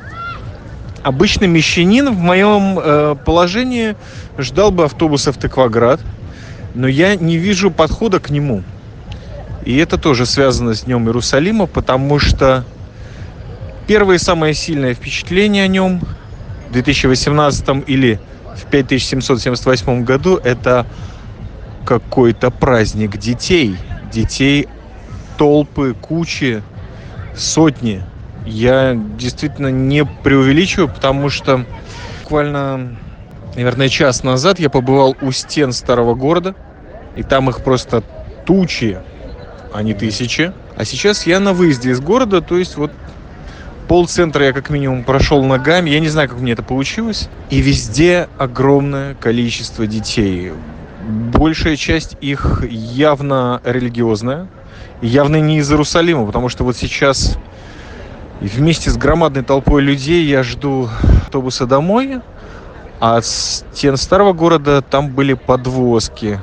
обычный 1.03 1.47
мещанин 1.47 2.13
в 2.13 2.19
моем 2.19 2.79
э, 2.79 3.17
положении 3.25 3.97
ждал 4.39 4.71
бы 4.71 4.85
автобуса 4.85 5.33
в 5.33 5.37
Тыкваград, 5.37 6.01
но 6.75 6.89
я 6.89 7.17
не 7.17 7.37
вижу 7.37 7.71
подхода 7.71 8.19
к 8.19 8.31
нему. 8.31 8.63
И 9.69 9.77
это 9.77 9.99
тоже 9.99 10.25
связано 10.25 10.73
с 10.73 10.85
Днем 10.85 11.05
Иерусалима, 11.09 11.67
потому 11.67 12.19
что 12.19 12.65
первое 13.87 14.17
самое 14.17 14.55
сильное 14.55 14.95
впечатление 14.95 15.65
о 15.65 15.69
нем 15.69 16.01
в 16.71 16.73
2018 16.73 17.87
или 17.87 18.19
в 18.57 18.65
5778 18.71 20.05
году 20.05 20.39
это 20.43 20.87
какой-то 21.85 22.51
праздник 22.51 23.19
детей. 23.19 23.77
Детей 24.11 24.69
толпы, 25.37 25.95
кучи, 26.01 26.63
сотни. 27.37 28.03
Я 28.47 28.99
действительно 29.19 29.69
не 29.69 30.07
преувеличиваю, 30.07 30.89
потому 30.89 31.29
что 31.29 31.67
буквально, 32.23 32.97
наверное, 33.55 33.91
час 33.91 34.23
назад 34.23 34.61
я 34.61 34.71
побывал 34.71 35.15
у 35.21 35.31
стен 35.31 35.75
старого 35.75 36.15
города, 36.15 36.55
и 37.17 37.23
там 37.23 37.51
их 37.51 37.63
просто 37.63 38.03
тучи, 38.47 38.99
а 39.73 39.83
не 39.83 39.95
тысячи. 39.95 40.53
А 40.77 40.85
сейчас 40.85 41.27
я 41.27 41.41
на 41.41 41.53
выезде 41.53 41.91
из 41.91 42.01
города, 42.01 42.41
то 42.41 42.59
есть 42.59 42.77
вот 42.77 42.93
полцентра 43.89 44.45
я 44.45 44.53
как 44.53 44.71
минимум 44.71 45.03
прошел 45.05 45.43
ногами. 45.45 45.91
Я 45.91 46.01
не 46.01 46.09
знаю, 46.09 46.29
как 46.29 46.39
мне 46.39 46.53
это 46.53 46.63
получилось. 46.63 47.29
И 47.51 47.61
везде 47.61 48.29
огромное 48.39 49.15
количество 49.15 49.87
детей. 49.87 50.53
Большая 51.09 51.77
часть 51.77 52.17
их 52.21 52.63
явно 52.69 53.61
религиозная. 53.65 54.49
Явно 55.01 55.37
не 55.37 55.59
из 55.59 55.71
Иерусалима, 55.71 56.27
потому 56.27 56.49
что 56.49 56.65
вот 56.65 56.77
сейчас 56.77 57.39
вместе 58.41 58.91
с 58.91 58.97
громадной 58.97 59.43
толпой 59.43 59.81
людей 59.81 60.25
я 60.27 60.43
жду 60.43 60.89
автобуса 61.23 61.67
домой. 61.67 62.21
А 63.01 63.17
от 63.17 63.25
стен 63.25 63.97
старого 63.97 64.33
города 64.33 64.83
там 64.83 65.11
были 65.11 65.35
подвозки 65.35 66.41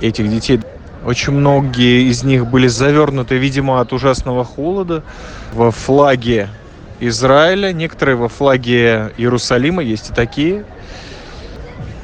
этих 0.00 0.28
детей. 0.28 0.60
Очень 1.04 1.32
многие 1.32 2.10
из 2.10 2.24
них 2.24 2.46
были 2.46 2.66
завернуты, 2.66 3.36
видимо, 3.38 3.80
от 3.80 3.92
ужасного 3.92 4.44
холода 4.44 5.02
во 5.54 5.70
флаге 5.70 6.48
Израиля, 7.00 7.72
некоторые 7.72 8.16
во 8.16 8.28
флаге 8.28 9.12
Иерусалима, 9.16 9.82
есть 9.82 10.10
и 10.10 10.12
такие. 10.12 10.64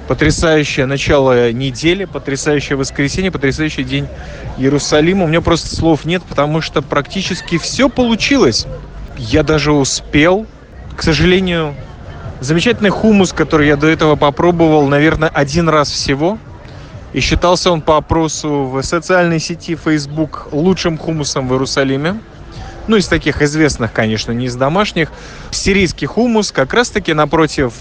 Потрясающее 0.08 0.86
начало 0.86 1.52
недели, 1.52 2.06
потрясающее 2.06 2.76
воскресенье, 2.76 3.30
потрясающий 3.30 3.84
день 3.84 4.08
Иерусалима. 4.56 5.24
У 5.24 5.28
меня 5.28 5.42
просто 5.42 5.74
слов 5.74 6.06
нет, 6.06 6.22
потому 6.26 6.62
что 6.62 6.80
практически 6.80 7.58
все 7.58 7.90
получилось. 7.90 8.66
Я 9.18 9.42
даже 9.42 9.72
успел, 9.72 10.46
к 10.96 11.02
сожалению, 11.02 11.74
замечательный 12.40 12.90
хумус, 12.90 13.34
который 13.34 13.66
я 13.66 13.76
до 13.76 13.88
этого 13.88 14.16
попробовал, 14.16 14.86
наверное, 14.86 15.28
один 15.28 15.68
раз 15.68 15.90
всего– 15.90 16.38
и 17.16 17.20
считался 17.20 17.70
он 17.70 17.80
по 17.80 17.96
опросу 17.96 18.64
в 18.64 18.82
социальной 18.82 19.40
сети 19.40 19.74
Facebook 19.74 20.48
лучшим 20.52 20.98
хумусом 20.98 21.48
в 21.48 21.52
Иерусалиме. 21.52 22.20
Ну, 22.88 22.96
из 22.96 23.08
таких 23.08 23.40
известных, 23.40 23.94
конечно, 23.94 24.32
не 24.32 24.44
из 24.44 24.54
домашних. 24.54 25.10
Сирийский 25.50 26.04
хумус 26.04 26.52
как 26.52 26.74
раз-таки 26.74 27.14
напротив 27.14 27.72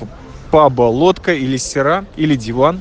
паба 0.52 0.84
«Лодка» 0.84 1.34
или 1.34 1.58
«Сера» 1.58 2.06
или 2.16 2.38
«Диван», 2.38 2.80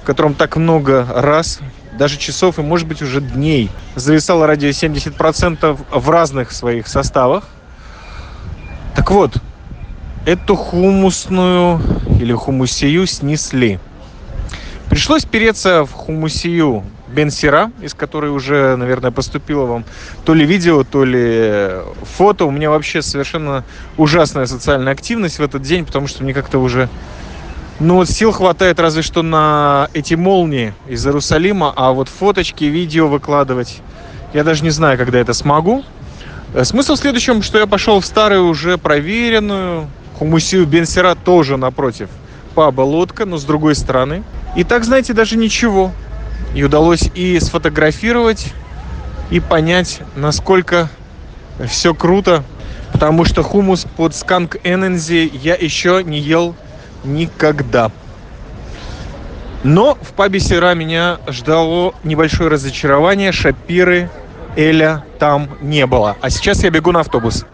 в 0.00 0.06
котором 0.06 0.34
так 0.34 0.54
много 0.54 1.04
раз, 1.12 1.58
даже 1.98 2.16
часов 2.16 2.60
и, 2.60 2.62
может 2.62 2.86
быть, 2.86 3.02
уже 3.02 3.20
дней 3.20 3.68
зависало 3.96 4.46
радио 4.46 4.68
70% 4.68 5.80
в 5.90 6.10
разных 6.10 6.52
своих 6.52 6.86
составах. 6.86 7.48
Так 8.94 9.10
вот, 9.10 9.32
эту 10.26 10.54
хумусную 10.54 11.80
или 12.20 12.32
хумусию 12.34 13.04
снесли– 13.08 13.80
Пришлось 14.90 15.26
переться 15.26 15.84
в 15.84 15.92
хумусию 15.92 16.82
Бенсира, 17.08 17.70
из 17.82 17.92
которой 17.92 18.30
уже, 18.30 18.76
наверное, 18.76 19.10
поступило 19.10 19.66
вам 19.66 19.84
то 20.24 20.32
ли 20.32 20.46
видео, 20.46 20.82
то 20.82 21.04
ли 21.04 21.70
фото. 22.16 22.46
У 22.46 22.50
меня 22.50 22.70
вообще 22.70 23.02
совершенно 23.02 23.64
ужасная 23.98 24.46
социальная 24.46 24.92
активность 24.92 25.38
в 25.38 25.42
этот 25.42 25.62
день, 25.62 25.84
потому 25.84 26.06
что 26.06 26.22
мне 26.22 26.32
как-то 26.32 26.58
уже... 26.58 26.88
Ну 27.80 27.96
вот 27.96 28.08
сил 28.08 28.32
хватает 28.32 28.80
разве 28.80 29.02
что 29.02 29.22
на 29.22 29.88
эти 29.92 30.14
молнии 30.14 30.74
из 30.88 31.06
Иерусалима, 31.06 31.72
а 31.76 31.92
вот 31.92 32.08
фоточки, 32.08 32.64
видео 32.64 33.08
выкладывать, 33.08 33.82
я 34.32 34.42
даже 34.42 34.64
не 34.64 34.70
знаю, 34.70 34.98
когда 34.98 35.18
это 35.18 35.32
смогу. 35.32 35.84
Э, 36.54 36.64
смысл 36.64 36.94
в 36.94 36.98
следующем, 36.98 37.42
что 37.42 37.58
я 37.58 37.66
пошел 37.66 38.00
в 38.00 38.06
старую 38.06 38.46
уже 38.46 38.78
проверенную 38.78 39.86
хумусию 40.18 40.66
Бенсира 40.66 41.14
тоже 41.14 41.56
напротив 41.56 42.08
паба 42.54 42.80
лодка, 42.80 43.26
но 43.26 43.36
с 43.36 43.44
другой 43.44 43.76
стороны. 43.76 44.24
И 44.56 44.64
так, 44.64 44.84
знаете, 44.84 45.12
даже 45.12 45.36
ничего. 45.36 45.92
И 46.54 46.62
удалось 46.62 47.10
и 47.14 47.38
сфотографировать, 47.40 48.52
и 49.30 49.40
понять, 49.40 50.00
насколько 50.16 50.88
все 51.66 51.94
круто. 51.94 52.44
Потому 52.92 53.24
что 53.24 53.42
хумус 53.42 53.86
под 53.96 54.14
сканк 54.14 54.56
Энензи 54.64 55.30
я 55.34 55.54
еще 55.54 56.02
не 56.02 56.18
ел 56.18 56.54
никогда. 57.04 57.90
Но 59.62 59.96
в 60.00 60.12
пабе 60.12 60.40
Сера 60.40 60.74
меня 60.74 61.18
ждало 61.28 61.94
небольшое 62.04 62.48
разочарование. 62.48 63.32
Шапиры 63.32 64.08
Эля 64.56 65.04
там 65.18 65.58
не 65.60 65.86
было. 65.86 66.16
А 66.20 66.30
сейчас 66.30 66.62
я 66.62 66.70
бегу 66.70 66.92
на 66.92 67.00
автобус. 67.00 67.44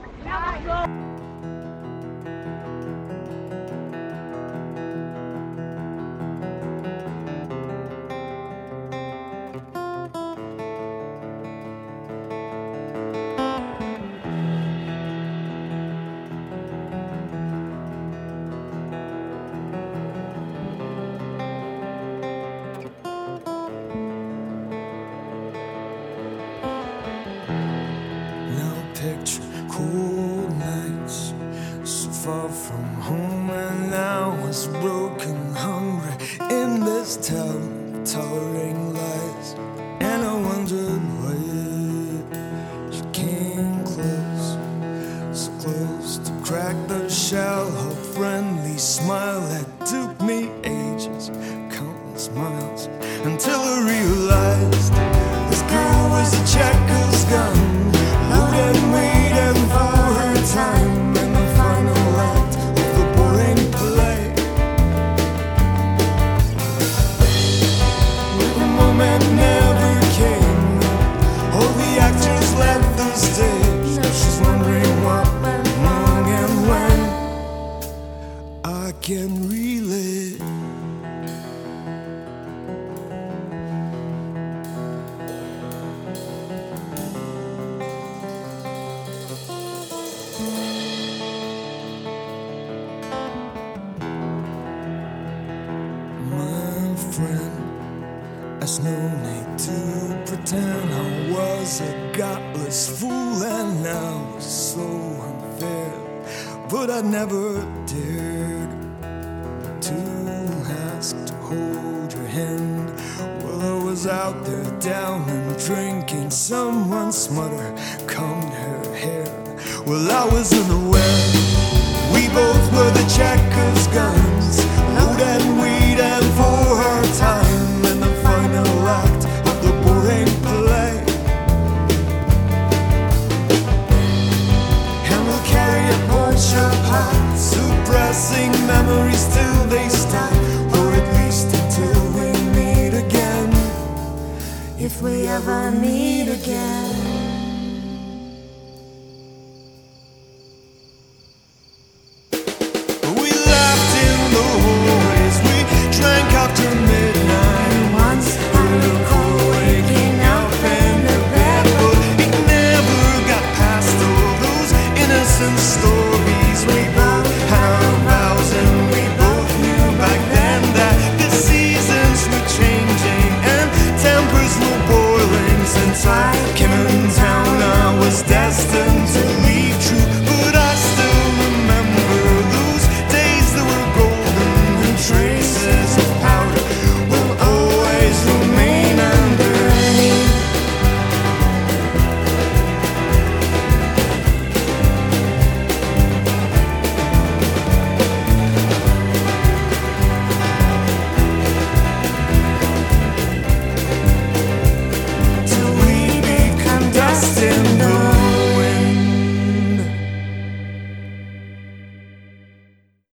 never 145.47 145.71
meet 145.73 146.29
again. 146.29 146.84